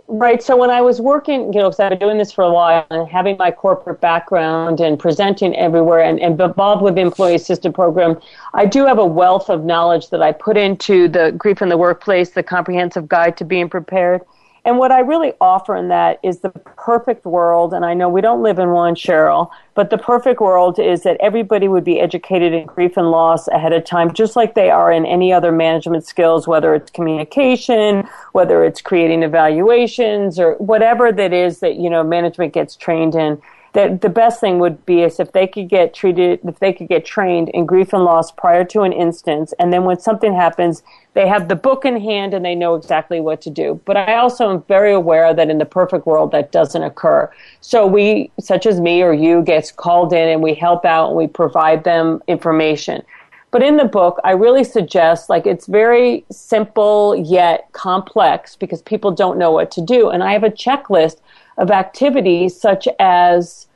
[0.07, 0.43] Right.
[0.43, 2.87] So when I was working, you know, because I've been doing this for a while
[2.91, 7.75] and having my corporate background and presenting everywhere and, and involved with the employee assistance
[7.75, 8.21] program,
[8.53, 11.79] I do have a wealth of knowledge that I put into the Grief in the
[11.79, 14.21] Workplace, the comprehensive guide to being prepared.
[14.67, 17.75] And what I really offer in that is the perfect world.
[17.75, 21.19] And I know we don't live in one, Cheryl, but the perfect world is that
[21.21, 24.91] everybody would be educated in grief and loss ahead of time, just like they are
[24.91, 31.33] in any other management skills, whether it's communication, whether it's creating evaluations or whatever that
[31.35, 33.41] is that, you know, management gets trained in
[33.75, 36.89] that the best thing would be is if they could get treated, if they could
[36.89, 40.85] get trained in grief and loss prior to an instance, and then when something happens,
[41.15, 43.81] they have the book in hand and they know exactly what to do.
[43.85, 47.31] But I also am very aware that in the perfect world that doesn't occur.
[47.61, 51.17] So we, such as me or you, gets called in and we help out and
[51.17, 53.03] we provide them information.
[53.51, 59.11] But in the book, I really suggest like it's very simple yet complex because people
[59.13, 60.11] don't know what to do.
[60.11, 61.19] And I have a checklist
[61.57, 63.67] of activities such as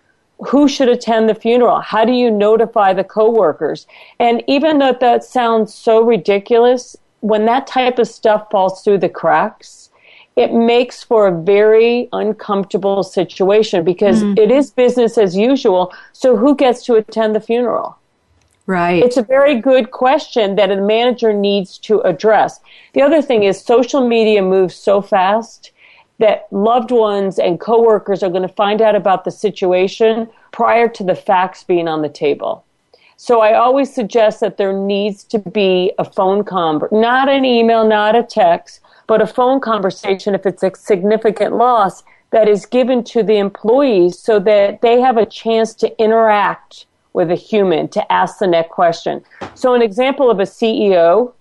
[0.46, 1.80] who should attend the funeral?
[1.80, 3.86] How do you notify the coworkers?
[4.18, 9.08] And even though that sounds so ridiculous, when that type of stuff falls through the
[9.08, 9.90] cracks,
[10.36, 14.38] it makes for a very uncomfortable situation because mm.
[14.38, 15.92] it is business as usual.
[16.12, 17.98] So who gets to attend the funeral?
[18.64, 19.02] Right.
[19.02, 22.60] It's a very good question that a manager needs to address.
[22.92, 25.72] The other thing is social media moves so fast
[26.18, 31.04] that loved ones and coworkers are going to find out about the situation prior to
[31.04, 32.64] the facts being on the table.
[33.16, 37.86] So I always suggest that there needs to be a phone conver, not an email,
[37.86, 43.02] not a text, but a phone conversation if it's a significant loss that is given
[43.04, 48.12] to the employees so that they have a chance to interact with a human to
[48.12, 49.24] ask the next question.
[49.54, 51.32] So an example of a CEO,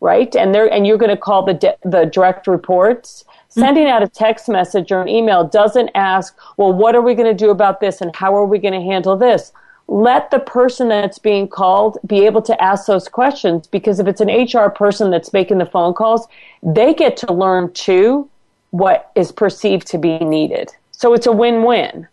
[0.00, 0.34] right?
[0.36, 4.08] And they and you're going to call the de- the direct reports Sending out a
[4.08, 7.80] text message or an email doesn't ask, well, what are we going to do about
[7.80, 9.52] this and how are we going to handle this?
[9.88, 14.20] Let the person that's being called be able to ask those questions because if it's
[14.20, 16.28] an HR person that's making the phone calls,
[16.62, 18.30] they get to learn too
[18.70, 20.70] what is perceived to be needed.
[20.92, 22.06] So it's a win win.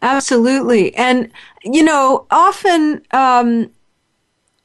[0.00, 0.94] Absolutely.
[0.94, 1.28] And,
[1.64, 3.68] you know, often um,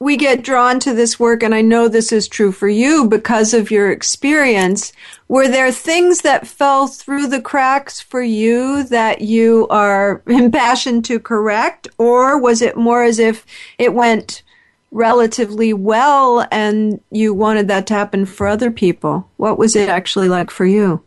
[0.02, 3.54] we get drawn to this work, and I know this is true for you because
[3.54, 4.92] of your experience.
[5.28, 11.20] Were there things that fell through the cracks for you that you are impassioned to
[11.20, 13.46] correct, or was it more as if
[13.78, 14.42] it went
[14.90, 19.30] relatively well and you wanted that to happen for other people?
[19.36, 21.04] What was it actually like for you?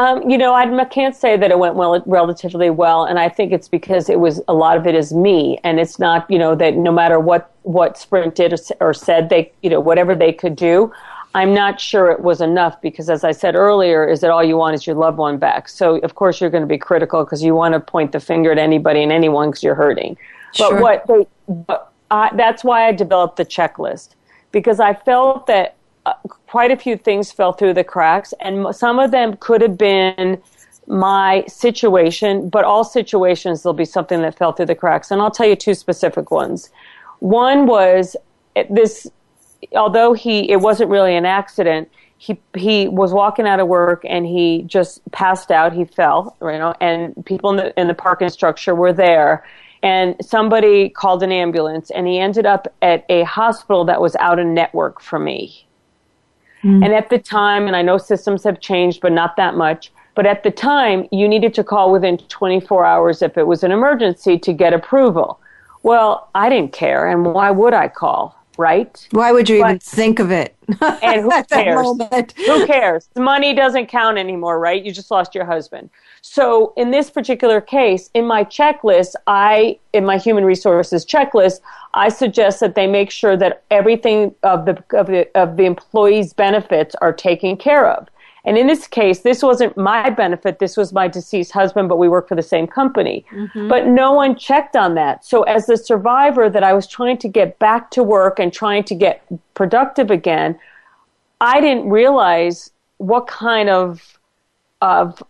[0.00, 3.52] Um, you know, I can't say that it went well, relatively well, and I think
[3.52, 6.54] it's because it was a lot of it is me, and it's not, you know,
[6.54, 10.32] that no matter what what Sprint did or, or said, they, you know, whatever they
[10.32, 10.90] could do,
[11.34, 14.56] I'm not sure it was enough because, as I said earlier, is that all you
[14.56, 15.68] want is your loved one back.
[15.68, 18.50] So, of course, you're going to be critical because you want to point the finger
[18.50, 20.16] at anybody and anyone because you're hurting.
[20.54, 20.80] Sure.
[20.80, 21.26] But what they,
[21.66, 24.14] but I, that's why I developed the checklist
[24.50, 26.14] because I felt that uh,
[26.46, 30.40] quite a few things fell through the cracks, and some of them could have been
[30.86, 35.10] my situation, but all situations there'll be something that fell through the cracks.
[35.10, 36.70] And I'll tell you two specific ones.
[37.20, 38.16] One was
[38.70, 39.06] this,
[39.72, 44.26] although he, it wasn't really an accident, he, he was walking out of work and
[44.26, 45.72] he just passed out.
[45.72, 49.44] He fell, you know, and people in the, in the parking structure were there
[49.82, 54.38] and somebody called an ambulance and he ended up at a hospital that was out
[54.38, 55.66] of network for me.
[56.64, 56.84] Mm.
[56.84, 59.92] And at the time, and I know systems have changed, but not that much.
[60.14, 63.70] But at the time, you needed to call within 24 hours if it was an
[63.72, 65.40] emergency to get approval.
[65.82, 68.36] Well, I didn't care, and why would I call?
[68.58, 69.08] Right?
[69.12, 70.54] Why would you but, even think of it?
[71.02, 71.86] and who cares?
[72.36, 73.08] who cares?
[73.14, 74.84] The money doesn't count anymore, right?
[74.84, 75.88] You just lost your husband.
[76.20, 81.60] So in this particular case, in my checklist, I, in my human resources checklist,
[81.94, 86.32] I suggest that they make sure that everything of the, of the, of the employee's
[86.32, 88.08] benefits are taken care of.
[88.44, 90.58] And in this case, this wasn't my benefit.
[90.58, 93.24] This was my deceased husband, but we work for the same company.
[93.32, 93.68] Mm-hmm.
[93.68, 95.24] But no one checked on that.
[95.24, 98.84] So as the survivor that I was trying to get back to work and trying
[98.84, 99.22] to get
[99.54, 100.58] productive again,
[101.40, 104.18] I didn't realize what kind of
[104.82, 105.22] of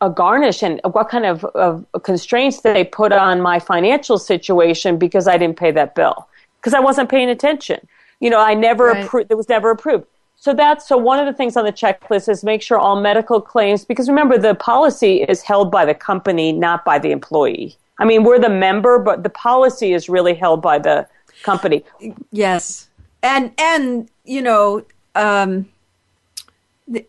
[0.00, 5.28] a garnish and what kind of, of constraints they put on my financial situation because
[5.28, 6.28] I didn't pay that bill
[6.60, 7.86] because I wasn't paying attention.
[8.20, 9.04] You know, I never right.
[9.04, 9.30] approved.
[9.30, 10.06] It was never approved.
[10.36, 13.40] So that's so one of the things on the checklist is make sure all medical
[13.40, 17.76] claims because remember the policy is held by the company, not by the employee.
[17.98, 21.06] I mean, we're the member, but the policy is really held by the
[21.42, 21.84] company.
[22.32, 22.88] Yes.
[23.22, 24.84] and and you know
[25.14, 25.68] um,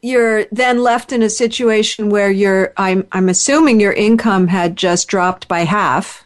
[0.01, 5.07] you're then left in a situation where you're I'm I'm assuming your income had just
[5.07, 6.25] dropped by half.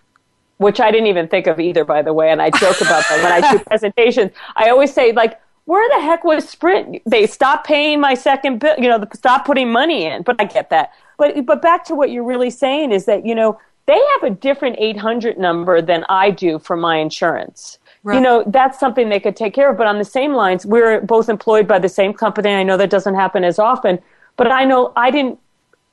[0.57, 3.23] Which I didn't even think of either by the way and I joke about that
[3.23, 4.31] when I do presentations.
[4.55, 7.01] I always say like where the heck was Sprint?
[7.05, 10.23] They stopped paying my second bill you know stop putting money in.
[10.23, 10.91] But I get that.
[11.17, 14.35] But but back to what you're really saying is that you know they have a
[14.35, 18.15] different 800 number than I do for my insurance Right.
[18.15, 19.77] You know, that's something they could take care of.
[19.77, 22.49] But on the same lines, we're both employed by the same company.
[22.49, 23.99] I know that doesn't happen as often,
[24.37, 25.39] but I know I didn't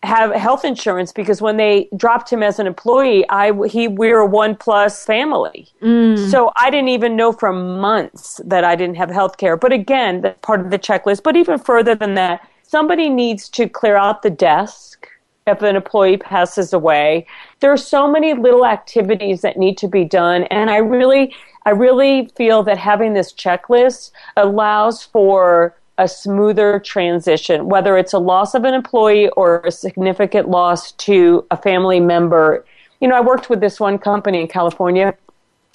[0.04, 4.26] have health insurance because when they dropped him as an employee, I he we're a
[4.26, 5.68] one plus family.
[5.82, 6.30] Mm.
[6.30, 9.56] So I didn't even know for months that I didn't have health care.
[9.56, 11.22] But again, that's part of the checklist.
[11.22, 14.87] But even further than that, somebody needs to clear out the desk
[15.48, 17.26] if an employee passes away.
[17.60, 21.34] There are so many little activities that need to be done, and I really
[21.64, 28.18] I really feel that having this checklist allows for a smoother transition, whether it's a
[28.18, 32.64] loss of an employee or a significant loss to a family member.
[33.00, 35.14] You know, I worked with this one company in California.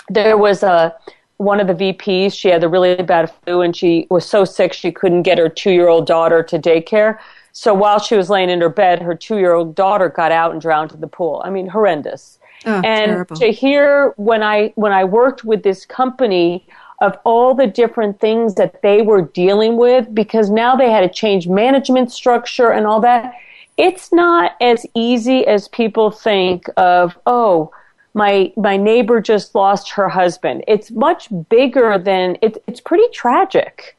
[0.10, 0.96] There was a
[1.38, 4.72] one of the VPs, she had a really bad flu and she was so sick
[4.72, 7.20] she couldn't get her two year old daughter to daycare.
[7.54, 10.52] So while she was laying in her bed, her two year old daughter got out
[10.52, 11.42] and drowned in the pool.
[11.46, 12.40] I mean, horrendous.
[12.66, 13.36] Oh, and terrible.
[13.36, 16.66] to hear when I when I worked with this company
[17.00, 21.10] of all the different things that they were dealing with because now they had to
[21.10, 23.34] change management structure and all that.
[23.78, 27.72] It's not as easy as people think of, oh,
[28.14, 30.64] my my neighbor just lost her husband.
[30.68, 33.96] It's much bigger than it, it's pretty tragic.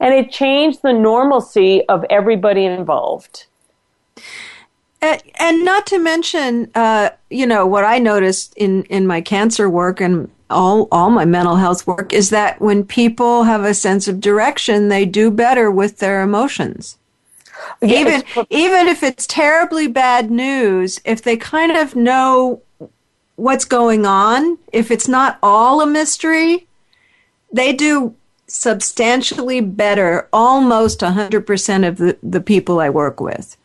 [0.00, 3.46] And it changed the normalcy of everybody involved.
[5.00, 9.68] And, and not to mention, uh, you know, what I noticed in, in my cancer
[9.70, 14.08] work and all, all my mental health work is that when people have a sense
[14.08, 16.96] of direction, they do better with their emotions.
[17.82, 22.62] Yeah, even, even if it's terribly bad news, if they kind of know
[23.36, 26.66] what's going on, if it's not all a mystery,
[27.52, 28.14] they do
[28.48, 33.56] substantially better almost 100% of the, the people I work with.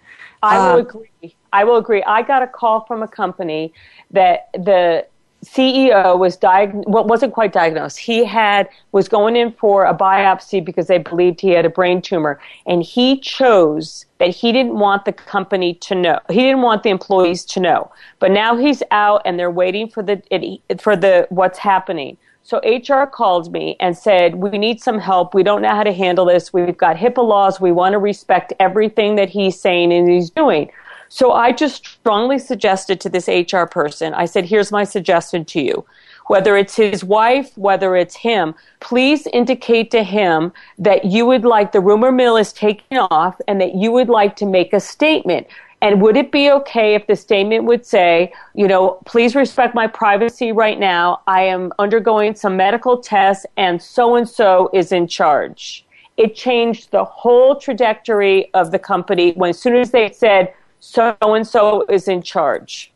[0.41, 1.35] I will uh, agree.
[1.53, 2.03] I will agree.
[2.03, 3.73] I got a call from a company
[4.11, 5.05] that the
[5.43, 7.99] CEO was diagnosed, well, wasn't quite diagnosed.
[7.99, 12.01] He had, was going in for a biopsy because they believed he had a brain
[12.01, 12.39] tumor.
[12.65, 16.19] And he chose that he didn't want the company to know.
[16.29, 17.91] He didn't want the employees to know.
[18.19, 22.17] But now he's out and they're waiting for the, it, for the, what's happening.
[22.45, 25.33] So HR called me and said, we need some help.
[25.33, 26.51] We don't know how to handle this.
[26.51, 27.61] We've got HIPAA laws.
[27.61, 30.69] We want to respect everything that he's saying and he's doing.
[31.07, 35.61] So I just strongly suggested to this HR person, I said, here's my suggestion to
[35.61, 35.85] you.
[36.27, 41.71] Whether it's his wife, whether it's him, please indicate to him that you would like
[41.71, 45.47] the rumor mill is taken off and that you would like to make a statement.
[45.83, 49.85] And would it be okay if the statement would say, you know, please respect my
[49.85, 51.21] privacy right now.
[51.27, 55.85] I am undergoing some medical tests and so and so is in charge.
[56.15, 61.17] It changed the whole trajectory of the company when as soon as they said, so
[61.19, 62.93] and so is in charge.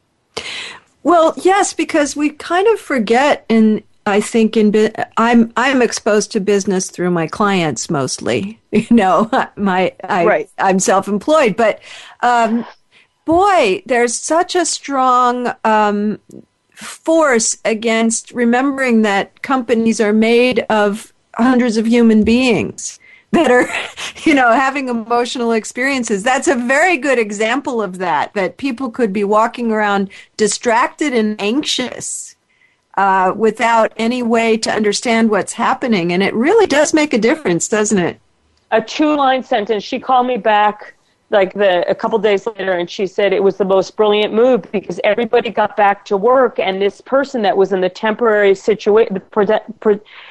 [1.04, 6.40] Well, yes, because we kind of forget in I think in I'm I'm exposed to
[6.40, 8.60] business through my clients mostly.
[8.72, 10.50] You know, my I, right.
[10.60, 11.80] I'm self-employed, but
[12.22, 12.66] um,
[13.26, 16.20] boy, there's such a strong um,
[16.72, 23.00] force against remembering that companies are made of hundreds of human beings
[23.32, 23.68] that are,
[24.30, 26.24] you know, having emotional experiences.
[26.24, 31.40] That's a very good example of that, that people could be walking around distracted and
[31.42, 32.27] anxious.
[32.98, 36.12] Uh, without any way to understand what's happening.
[36.12, 38.20] And it really does make a difference, doesn't it?
[38.72, 39.84] A two line sentence.
[39.84, 40.96] She called me back
[41.30, 44.64] like the a couple days later and she said it was the most brilliant move
[44.72, 49.22] because everybody got back to work and this person that was in the temporary situation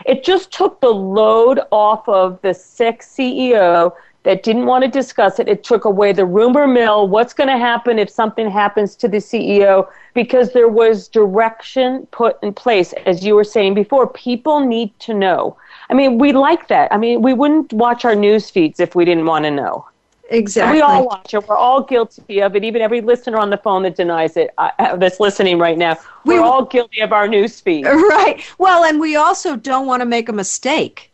[0.07, 3.93] it just took the load off of the sick CEO
[4.27, 7.57] that didn't want to discuss it it took away the rumor mill what's going to
[7.57, 13.25] happen if something happens to the CEO because there was direction put in place as
[13.25, 15.57] you were saying before people need to know
[15.91, 19.05] I mean we like that I mean we wouldn't watch our news feeds if we
[19.05, 19.87] didn't want to know
[20.29, 20.79] Exactly.
[20.79, 21.47] We all watch it.
[21.47, 22.65] We're all guilty of it.
[22.65, 26.43] Even every listener on the phone that denies it, uh, that's listening right now, we're
[26.43, 27.87] we, all guilty of our news feed.
[28.17, 28.43] Right.
[28.59, 31.13] Well, and we also don't want to make a mistake.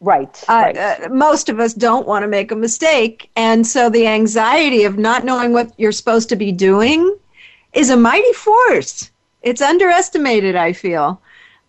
[0.00, 0.44] Right.
[0.48, 0.76] Uh, right.
[0.76, 4.98] Uh, most of us don't want to make a mistake, and so the anxiety of
[4.98, 7.16] not knowing what you're supposed to be doing
[7.72, 9.10] is a mighty force.
[9.42, 11.20] It's underestimated, I feel.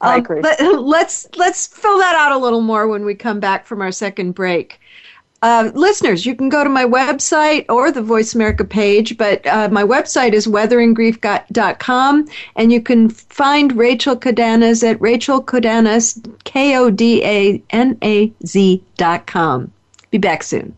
[0.02, 0.42] I um, agree.
[0.42, 3.92] Let, let's let's fill that out a little more when we come back from our
[3.92, 4.80] second break.
[5.42, 9.70] Uh, listeners, you can go to my website or the Voice America page, but uh,
[9.72, 16.18] my website is weatheringgrief.com, and you can find Rachel Kodanaz at Rachel Kodanaz,
[18.98, 19.72] dot com.
[20.10, 20.74] Be back soon.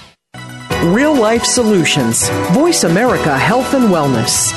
[0.83, 2.27] Real life solutions.
[2.53, 4.51] Voice America Health and Wellness.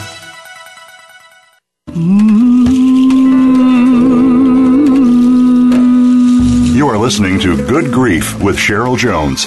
[6.75, 9.47] You are listening to Good Grief with Cheryl Jones.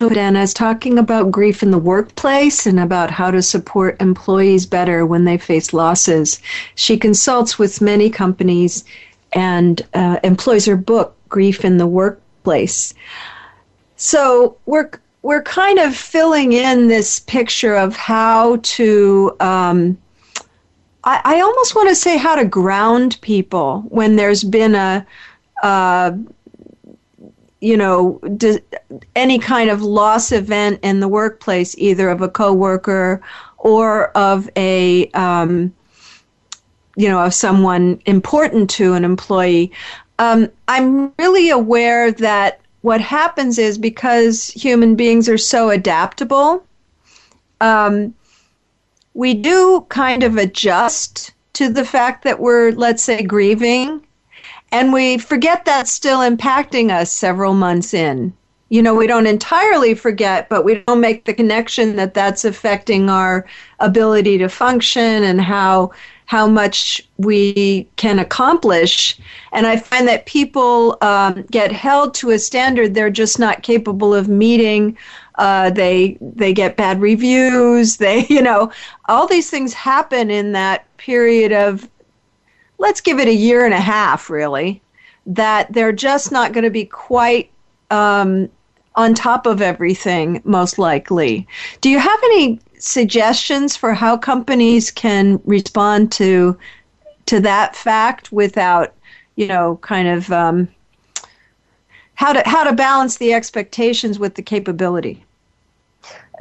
[0.00, 5.24] Kodanaz talking about grief in the workplace and about how to support employees better when
[5.24, 6.40] they face losses.
[6.76, 8.84] She consults with many companies
[9.32, 12.94] and uh, employs her book, Grief in the Workplace.
[13.96, 14.88] So we're
[15.22, 19.36] we're kind of filling in this picture of how to.
[19.40, 19.98] Um,
[21.02, 25.04] I, I, almost want to say how to ground people when there's been a.
[25.60, 26.12] Uh,
[27.60, 28.20] you know,
[29.16, 33.20] any kind of loss event in the workplace, either of a coworker
[33.58, 35.74] or of a, um,
[36.96, 39.72] you know, of someone important to an employee.
[40.18, 46.64] Um, I'm really aware that what happens is because human beings are so adaptable,
[47.60, 48.14] um,
[49.14, 54.04] we do kind of adjust to the fact that we're, let's say, grieving
[54.72, 58.32] and we forget that's still impacting us several months in.
[58.70, 63.08] You know, we don't entirely forget, but we don't make the connection that that's affecting
[63.08, 63.46] our
[63.80, 65.92] ability to function and how
[66.26, 69.18] how much we can accomplish.
[69.52, 74.14] And I find that people um, get held to a standard they're just not capable
[74.14, 74.98] of meeting.
[75.36, 77.96] Uh, they they get bad reviews.
[78.08, 78.70] They you know
[79.06, 81.88] all these things happen in that period of
[82.78, 84.80] let's give it a year and a half, really,
[85.26, 87.50] that they're just not going to be quite
[87.90, 88.48] um,
[88.94, 91.46] on top of everything, most likely.
[91.80, 96.56] Do you have any suggestions for how companies can respond to
[97.26, 98.94] to that fact without,
[99.36, 100.68] you know, kind of um,
[102.14, 105.24] how to how to balance the expectations with the capability?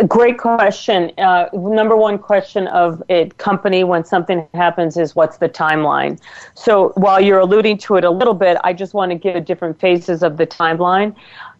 [0.05, 1.11] Great question.
[1.17, 6.19] Uh, number one question of a company when something happens is what's the timeline?
[6.53, 9.79] So while you're alluding to it a little bit, I just want to give different
[9.79, 11.15] phases of the timeline.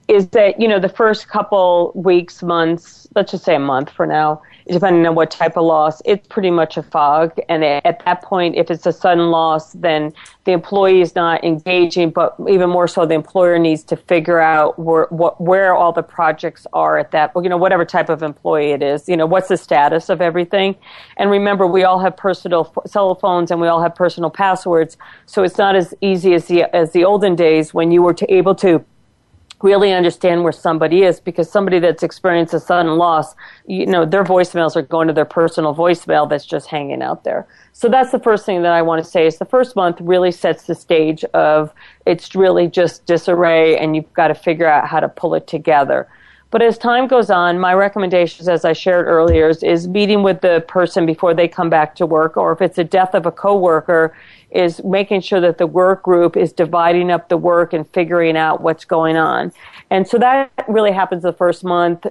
[0.08, 4.06] Is that, you know, the first couple weeks, months, let's just say a month for
[4.06, 7.34] now, depending on what type of loss, it's pretty much a fog.
[7.50, 10.14] And at that point, if it's a sudden loss, then
[10.46, 14.78] the employee is not engaging, but even more so, the employer needs to figure out
[14.80, 18.72] where, what, where all the projects are at that, you know, whatever type of employee
[18.72, 20.76] it is, you know, what's the status of everything.
[21.18, 24.98] And remember, we all have personal cell phones and we all have personal passwords.
[25.26, 28.34] So it's not as easy as the, as the olden days when you were to
[28.34, 28.86] able to
[29.62, 33.36] really understand where somebody is because somebody that's experienced a sudden loss,
[33.66, 37.48] you know, their voicemails are going to their personal voicemail that's just hanging out there.
[37.74, 40.32] So that's the first thing that I want to say is the first month really
[40.32, 41.74] sets the stage of
[42.06, 46.08] it's really just disarray and you've got to figure out how to pull it together.
[46.50, 50.42] But as time goes on, my recommendations, as I shared earlier, is, is, meeting with
[50.42, 53.32] the person before they come back to work, or if it's a death of a
[53.32, 54.16] coworker,
[54.52, 58.62] is making sure that the work group is dividing up the work and figuring out
[58.62, 59.52] what's going on.
[59.90, 62.08] And so that really happens the first month.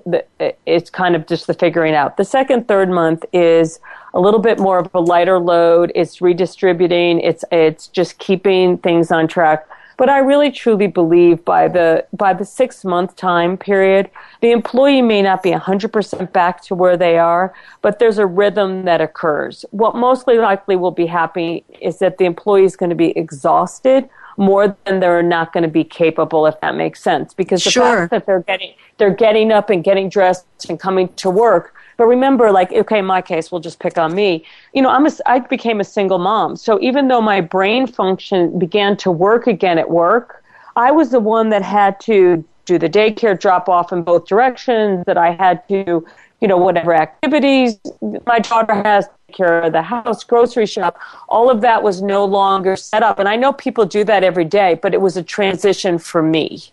[0.66, 2.18] It's kind of just the figuring out.
[2.18, 3.80] The second, third month is
[4.12, 5.92] a little bit more of a lighter load.
[5.94, 7.20] It's redistributing.
[7.20, 9.66] It's it's just keeping things on track.
[9.96, 15.02] But I really truly believe by the by the six month time period, the employee
[15.02, 19.64] may not be 100% back to where they are, but there's a rhythm that occurs.
[19.70, 24.08] What mostly likely will be happening is that the employee is going to be exhausted
[24.36, 27.32] more than they're not going to be capable, if that makes sense.
[27.32, 28.08] Because the sure.
[28.08, 32.06] fact that they're getting they're getting up and getting dressed and coming to work but
[32.06, 34.44] remember, like, okay, in my case, we'll just pick on me.
[34.74, 36.56] You know, I'm a, I became a single mom.
[36.56, 40.44] So even though my brain function began to work again at work,
[40.76, 45.04] I was the one that had to do the daycare drop off in both directions,
[45.06, 46.04] that I had to,
[46.40, 47.78] you know, whatever activities
[48.26, 52.76] my daughter has, care of the house, grocery shop, all of that was no longer
[52.76, 53.18] set up.
[53.18, 56.64] And I know people do that every day, but it was a transition for me.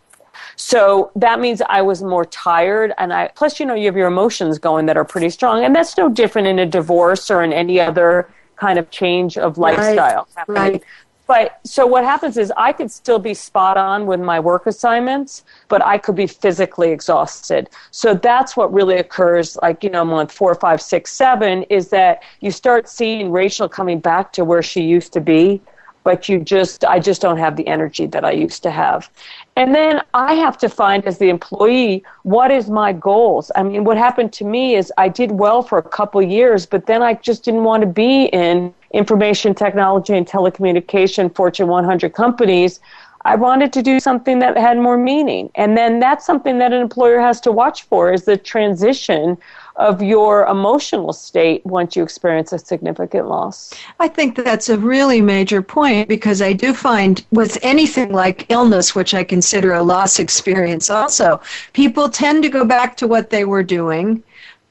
[0.56, 4.08] So that means I was more tired and I plus you know you have your
[4.08, 7.54] emotions going that are pretty strong and that's no different in a divorce or in
[7.54, 10.84] any other kind of change of lifestyle right, right.
[11.26, 15.46] But so what happens is I could still be spot on with my work assignments,
[15.70, 17.70] but I could be physically exhausted.
[17.92, 22.24] So that's what really occurs, like, you know, month four, five, six, seven, is that
[22.42, 25.62] you start seeing Rachel coming back to where she used to be,
[26.04, 29.10] but you just, I just don't have the energy that I used to have.
[29.56, 33.52] And then I have to find as the employee what is my goals.
[33.56, 36.86] I mean, what happened to me is I did well for a couple years, but
[36.86, 42.80] then I just didn't want to be in information technology and telecommunication Fortune 100 companies.
[43.26, 45.50] I wanted to do something that had more meaning.
[45.56, 49.38] And then that's something that an employer has to watch for is the transition
[49.76, 53.74] of your emotional state once you experience a significant loss.
[54.00, 58.94] I think that's a really major point because I do find with anything like illness,
[58.94, 61.42] which I consider a loss experience also,
[61.74, 64.24] people tend to go back to what they were doing.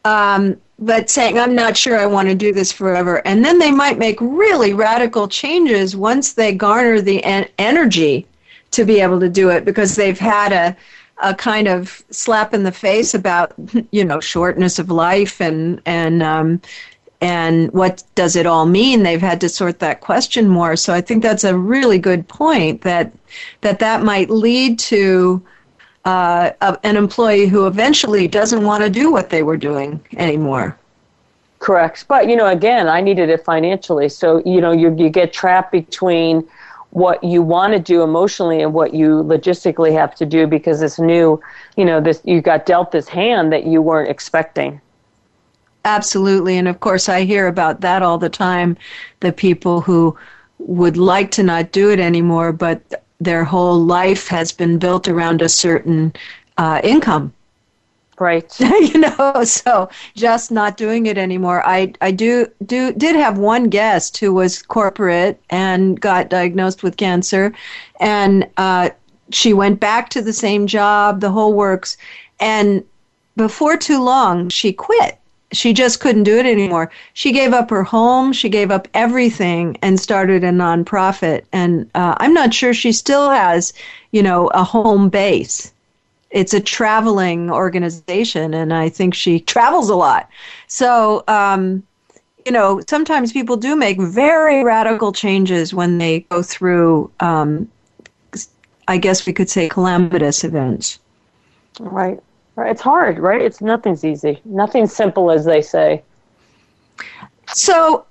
[0.04, 3.22] Um, but saying, I'm not sure I want to do this forever.
[3.24, 8.26] And then they might make really radical changes once they garner the en- energy
[8.72, 10.76] to be able to do it because they've had a
[11.18, 13.54] a kind of slap in the face about
[13.90, 16.60] you know shortness of life and and um,
[17.20, 19.04] and what does it all mean?
[19.04, 20.74] They've had to sort that question more.
[20.74, 23.12] So I think that's a really good point that
[23.60, 25.40] that that might lead to
[26.04, 30.76] uh, a, an employee who eventually doesn't want to do what they were doing anymore.
[31.60, 35.32] Correct, but you know, again, I needed it financially, so you know, you you get
[35.32, 36.48] trapped between
[36.92, 40.98] what you want to do emotionally and what you logistically have to do because it's
[40.98, 41.40] new
[41.76, 44.80] you know this you got dealt this hand that you weren't expecting.
[45.84, 48.76] Absolutely and of course i hear about that all the time
[49.20, 50.16] the people who
[50.58, 55.42] would like to not do it anymore but their whole life has been built around
[55.42, 56.12] a certain
[56.58, 57.32] uh, income
[58.22, 58.60] Right.
[58.60, 61.60] you know, so just not doing it anymore.
[61.66, 66.96] I I do do did have one guest who was corporate and got diagnosed with
[66.96, 67.52] cancer,
[67.98, 68.90] and uh,
[69.32, 71.96] she went back to the same job, the whole works,
[72.38, 72.84] and
[73.36, 75.18] before too long she quit.
[75.50, 76.92] She just couldn't do it anymore.
[77.14, 81.42] She gave up her home, she gave up everything, and started a nonprofit.
[81.52, 83.72] And uh, I'm not sure she still has,
[84.12, 85.71] you know, a home base
[86.32, 90.28] it's a traveling organization, and I think she travels a lot.
[90.66, 91.82] So, um,
[92.44, 97.70] you know, sometimes people do make very radical changes when they go through, um,
[98.88, 100.98] I guess we could say, calamitous events.
[101.78, 102.20] Right.
[102.56, 102.70] Right.
[102.70, 103.40] It's hard, right?
[103.40, 104.40] It's nothing's easy.
[104.44, 106.02] Nothing's simple, as they say.
[107.54, 108.04] So,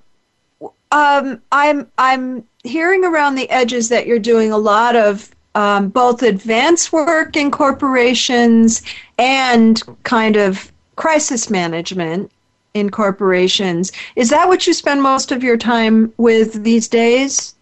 [0.92, 6.24] um, I'm I'm hearing around the edges that you're doing a lot of um, both
[6.24, 8.82] advanced work in corporations
[9.18, 12.32] and kind of crisis management
[12.74, 13.92] in corporations.
[14.16, 17.56] Is that what you spend most of your time with these days?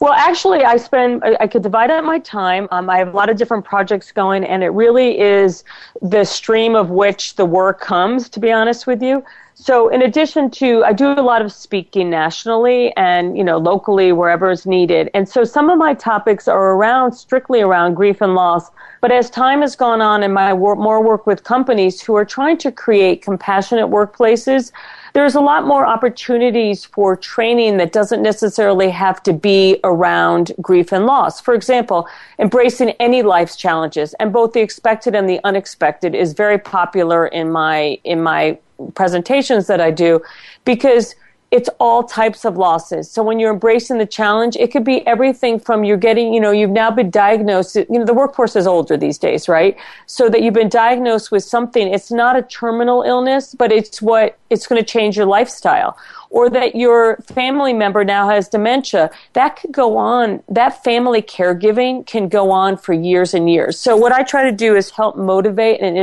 [0.00, 2.68] Well, actually, I spend, I could divide up my time.
[2.70, 5.64] Um, I have a lot of different projects going, and it really is
[6.00, 9.24] the stream of which the work comes, to be honest with you.
[9.56, 14.10] So in addition to, I do a lot of speaking nationally and, you know, locally
[14.10, 15.10] wherever is needed.
[15.14, 18.68] And so some of my topics are around, strictly around grief and loss.
[19.00, 22.58] But as time has gone on and my more work with companies who are trying
[22.58, 24.72] to create compassionate workplaces,
[25.12, 30.90] there's a lot more opportunities for training that doesn't necessarily have to be around grief
[30.90, 31.40] and loss.
[31.40, 32.08] For example,
[32.40, 37.52] embracing any life's challenges and both the expected and the unexpected is very popular in
[37.52, 38.58] my in my
[38.94, 40.22] presentations that I do
[40.64, 41.14] because
[41.50, 43.08] it's all types of losses.
[43.08, 46.50] So when you're embracing the challenge, it could be everything from you're getting, you know,
[46.50, 49.76] you've now been diagnosed, you know, the workforce is older these days, right?
[50.06, 54.36] So that you've been diagnosed with something, it's not a terminal illness, but it's what,
[54.50, 55.96] it's going to change your lifestyle.
[56.30, 59.08] Or that your family member now has dementia.
[59.34, 63.78] That could go on, that family caregiving can go on for years and years.
[63.78, 65.96] So what I try to do is help motivate and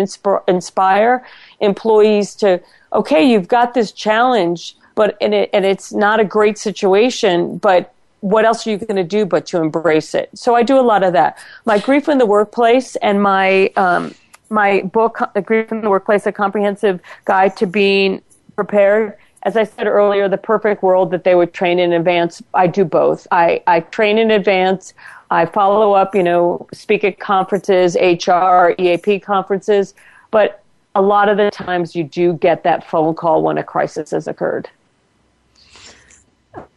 [0.47, 1.25] inspire
[1.61, 2.61] employees to,
[2.93, 7.93] okay, you've got this challenge but and, it, and it's not a great situation, but
[8.19, 10.29] what else are you going to do but to embrace it?
[10.35, 11.37] So I do a lot of that.
[11.65, 14.13] My grief in the workplace and my um,
[14.49, 18.21] my book, Grief in the Workplace: A Comprehensive Guide to Being
[18.55, 19.17] Prepared.
[19.43, 22.43] As I said earlier, the perfect world that they would train in advance.
[22.53, 23.25] I do both.
[23.31, 24.93] I, I train in advance.
[25.31, 29.95] I follow up, you know, speak at conferences, HR, EAP conferences,
[30.29, 30.61] but
[30.95, 34.27] a lot of the times you do get that phone call when a crisis has
[34.27, 34.69] occurred.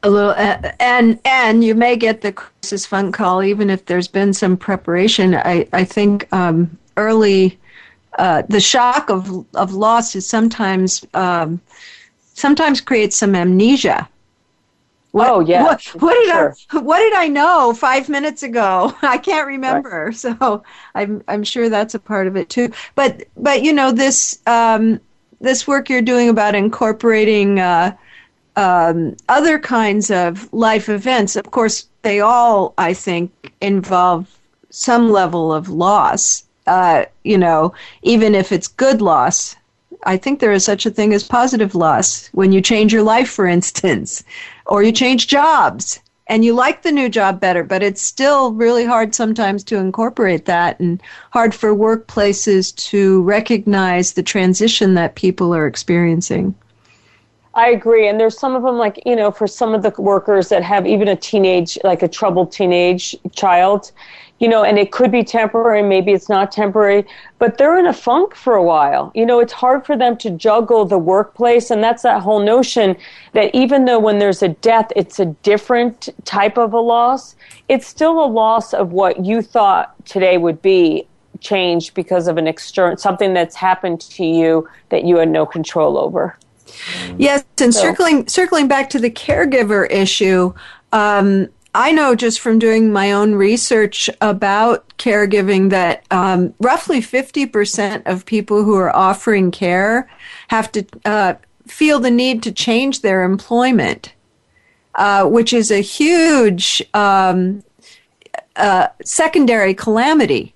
[0.04, 4.06] A little uh, and and you may get the crisis phone call even if there's
[4.06, 5.34] been some preparation.
[5.34, 7.58] I i think um, early
[8.18, 11.60] uh, the shock of of loss is sometimes um,
[12.34, 14.08] sometimes creates some amnesia
[15.14, 15.62] what, oh yeah.
[15.62, 16.56] What, what did sure.
[16.72, 18.92] I What did I know five minutes ago?
[19.02, 20.06] I can't remember.
[20.06, 20.14] Right.
[20.24, 20.64] So
[20.96, 22.72] I'm I'm sure that's a part of it too.
[22.96, 25.00] But but you know this um,
[25.40, 27.96] this work you're doing about incorporating uh,
[28.56, 34.36] um, other kinds of life events, of course, they all, I think, involve
[34.70, 36.42] some level of loss.
[36.66, 39.54] Uh, you know, even if it's good loss,
[40.04, 43.30] I think there is such a thing as positive loss when you change your life,
[43.30, 44.24] for instance,
[44.66, 48.84] or you change jobs and you like the new job better, but it's still really
[48.84, 55.54] hard sometimes to incorporate that and hard for workplaces to recognize the transition that people
[55.54, 56.54] are experiencing.
[57.54, 58.08] I agree.
[58.08, 60.86] And there's some of them, like, you know, for some of the workers that have
[60.86, 63.92] even a teenage, like a troubled teenage child,
[64.40, 67.06] you know, and it could be temporary, maybe it's not temporary,
[67.38, 69.12] but they're in a funk for a while.
[69.14, 71.70] You know, it's hard for them to juggle the workplace.
[71.70, 72.96] And that's that whole notion
[73.34, 77.36] that even though when there's a death, it's a different type of a loss,
[77.68, 81.06] it's still a loss of what you thought today would be
[81.38, 85.96] changed because of an external, something that's happened to you that you had no control
[85.96, 86.36] over.
[87.18, 87.80] Yes, and so.
[87.80, 90.54] circling circling back to the caregiver issue,
[90.92, 97.46] um, I know just from doing my own research about caregiving that um, roughly fifty
[97.46, 100.08] percent of people who are offering care
[100.48, 101.34] have to uh,
[101.66, 104.12] feel the need to change their employment,
[104.94, 107.62] uh, which is a huge um,
[108.56, 110.54] uh, secondary calamity,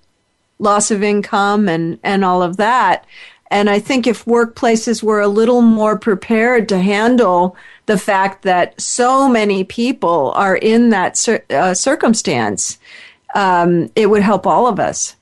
[0.57, 3.05] loss of income and and all of that.
[3.51, 7.55] And I think if workplaces were a little more prepared to handle
[7.87, 12.77] the fact that so many people are in that cir- uh, circumstance,
[13.33, 15.15] um, it would help all of us.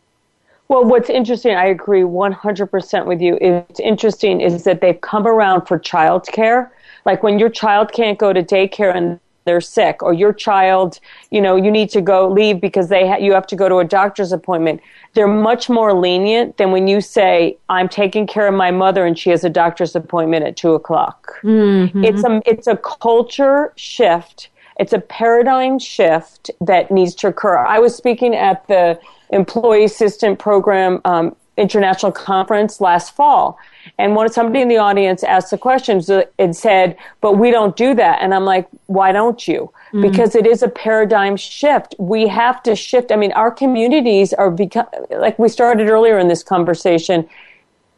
[0.67, 3.37] Well, what's interesting, I agree 100% with you.
[3.39, 6.69] It's interesting is that they've come around for childcare.
[7.05, 9.17] Like when your child can't go to daycare and
[9.47, 10.99] they're sick, or your child,
[11.31, 13.77] you know, you need to go leave because they ha- you have to go to
[13.77, 14.81] a doctor's appointment
[15.17, 19.17] they're much more lenient than when you say, I'm taking care of my mother and
[19.17, 21.39] she has a doctor's appointment at two o'clock.
[21.41, 22.03] Mm-hmm.
[22.03, 24.49] It's a, it's a culture shift.
[24.79, 27.57] It's a paradigm shift that needs to occur.
[27.57, 28.99] I was speaking at the
[29.31, 33.57] Employee Assistant Program um, International Conference last fall,
[33.97, 37.93] and when somebody in the audience asked the questions it said, "But we don't do
[37.95, 40.01] that," and I'm like, "Why don't you?" mm-hmm.
[40.01, 41.95] because it is a paradigm shift.
[41.97, 43.11] We have to shift.
[43.11, 47.27] I mean, our communities are become like we started earlier in this conversation.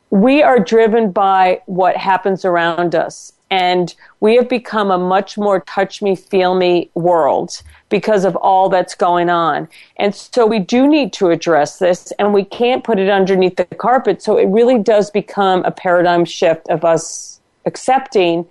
[0.09, 3.33] We are driven by what happens around us.
[3.51, 8.69] And we have become a much more touch me, feel me world because of all
[8.69, 9.67] that's going on.
[9.97, 13.65] And so we do need to address this and we can't put it underneath the
[13.65, 14.21] carpet.
[14.21, 18.45] So it really does become a paradigm shift of us accepting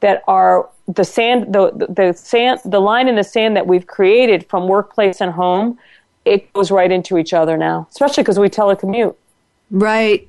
[0.00, 4.44] that our the sand the the sand the line in the sand that we've created
[4.48, 5.78] from workplace and home
[6.24, 9.14] it goes right into each other now especially because we telecommute
[9.70, 10.28] right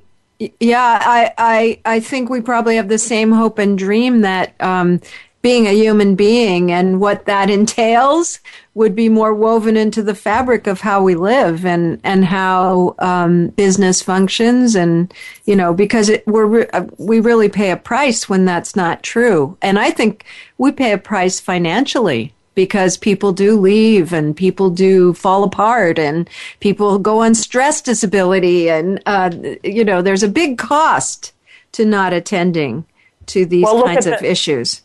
[0.60, 5.00] Yeah, I, I, I think we probably have the same hope and dream that um,
[5.42, 8.40] being a human being and what that entails
[8.74, 13.48] would be more woven into the fabric of how we live and and how um,
[13.50, 15.14] business functions and
[15.44, 19.56] you know because it, we're uh, we really pay a price when that's not true.
[19.62, 20.24] And I think
[20.58, 26.28] we pay a price financially because people do leave and people do fall apart and
[26.60, 29.30] people go on stress disability and uh,
[29.62, 31.32] you know there's a big cost
[31.72, 32.84] to not attending
[33.26, 34.82] to these well, kinds of the- issues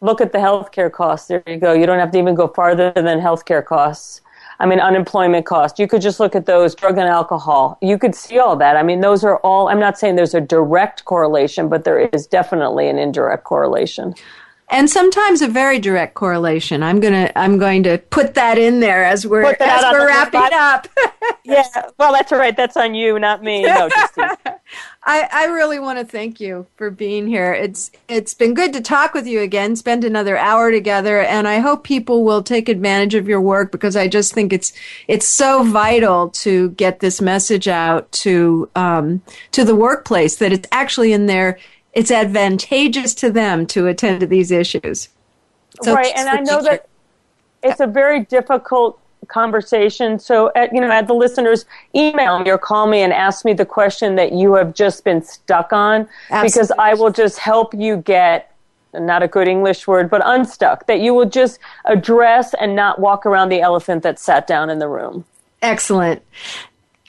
[0.00, 1.28] look at the healthcare costs.
[1.28, 1.72] There you go.
[1.72, 4.20] You don't have to even go farther than healthcare costs.
[4.58, 5.78] I mean, unemployment costs.
[5.78, 7.76] You could just look at those, drug and alcohol.
[7.82, 8.76] You could see all that.
[8.76, 12.26] I mean, those are all, I'm not saying there's a direct correlation, but there is
[12.26, 14.14] definitely an indirect correlation
[14.68, 16.82] and sometimes a very direct correlation.
[16.82, 20.88] I'm gonna I'm going to put that in there as we're as we're wrapping up.
[21.44, 21.62] yeah,
[21.98, 22.56] well, that's all right.
[22.56, 23.62] That's on you, not me.
[23.62, 23.88] No,
[25.08, 27.52] I, I really want to thank you for being here.
[27.52, 31.60] It's it's been good to talk with you again, spend another hour together, and I
[31.60, 34.72] hope people will take advantage of your work because I just think it's
[35.06, 40.68] it's so vital to get this message out to um, to the workplace that it's
[40.72, 41.58] actually in their
[41.96, 45.08] it's advantageous to them to attend to these issues.
[45.82, 46.88] So right, and I know that
[47.62, 50.18] it's a very difficult conversation.
[50.18, 53.54] So, at, you know, at the listeners, email me or call me and ask me
[53.54, 56.48] the question that you have just been stuck on, Absolutely.
[56.48, 58.54] because I will just help you get
[58.92, 60.86] not a good English word, but unstuck.
[60.86, 64.78] That you will just address and not walk around the elephant that sat down in
[64.80, 65.24] the room.
[65.62, 66.22] Excellent.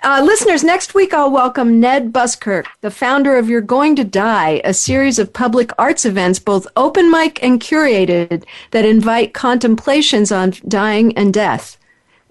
[0.04, 4.62] Uh, listeners, next week I'll welcome Ned Buskirk, the founder of You're Going to Die,
[4.64, 10.54] a series of public arts events, both open mic and curated, that invite contemplations on
[10.68, 11.78] dying and death.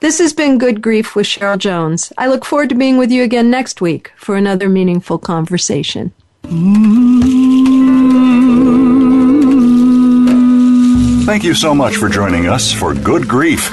[0.01, 2.13] This has been Good Grief with Cheryl Jones.
[2.17, 6.13] I look forward to being with you again next week for another meaningful conversation.
[11.25, 13.73] Thank you so much for joining us for Good Grief.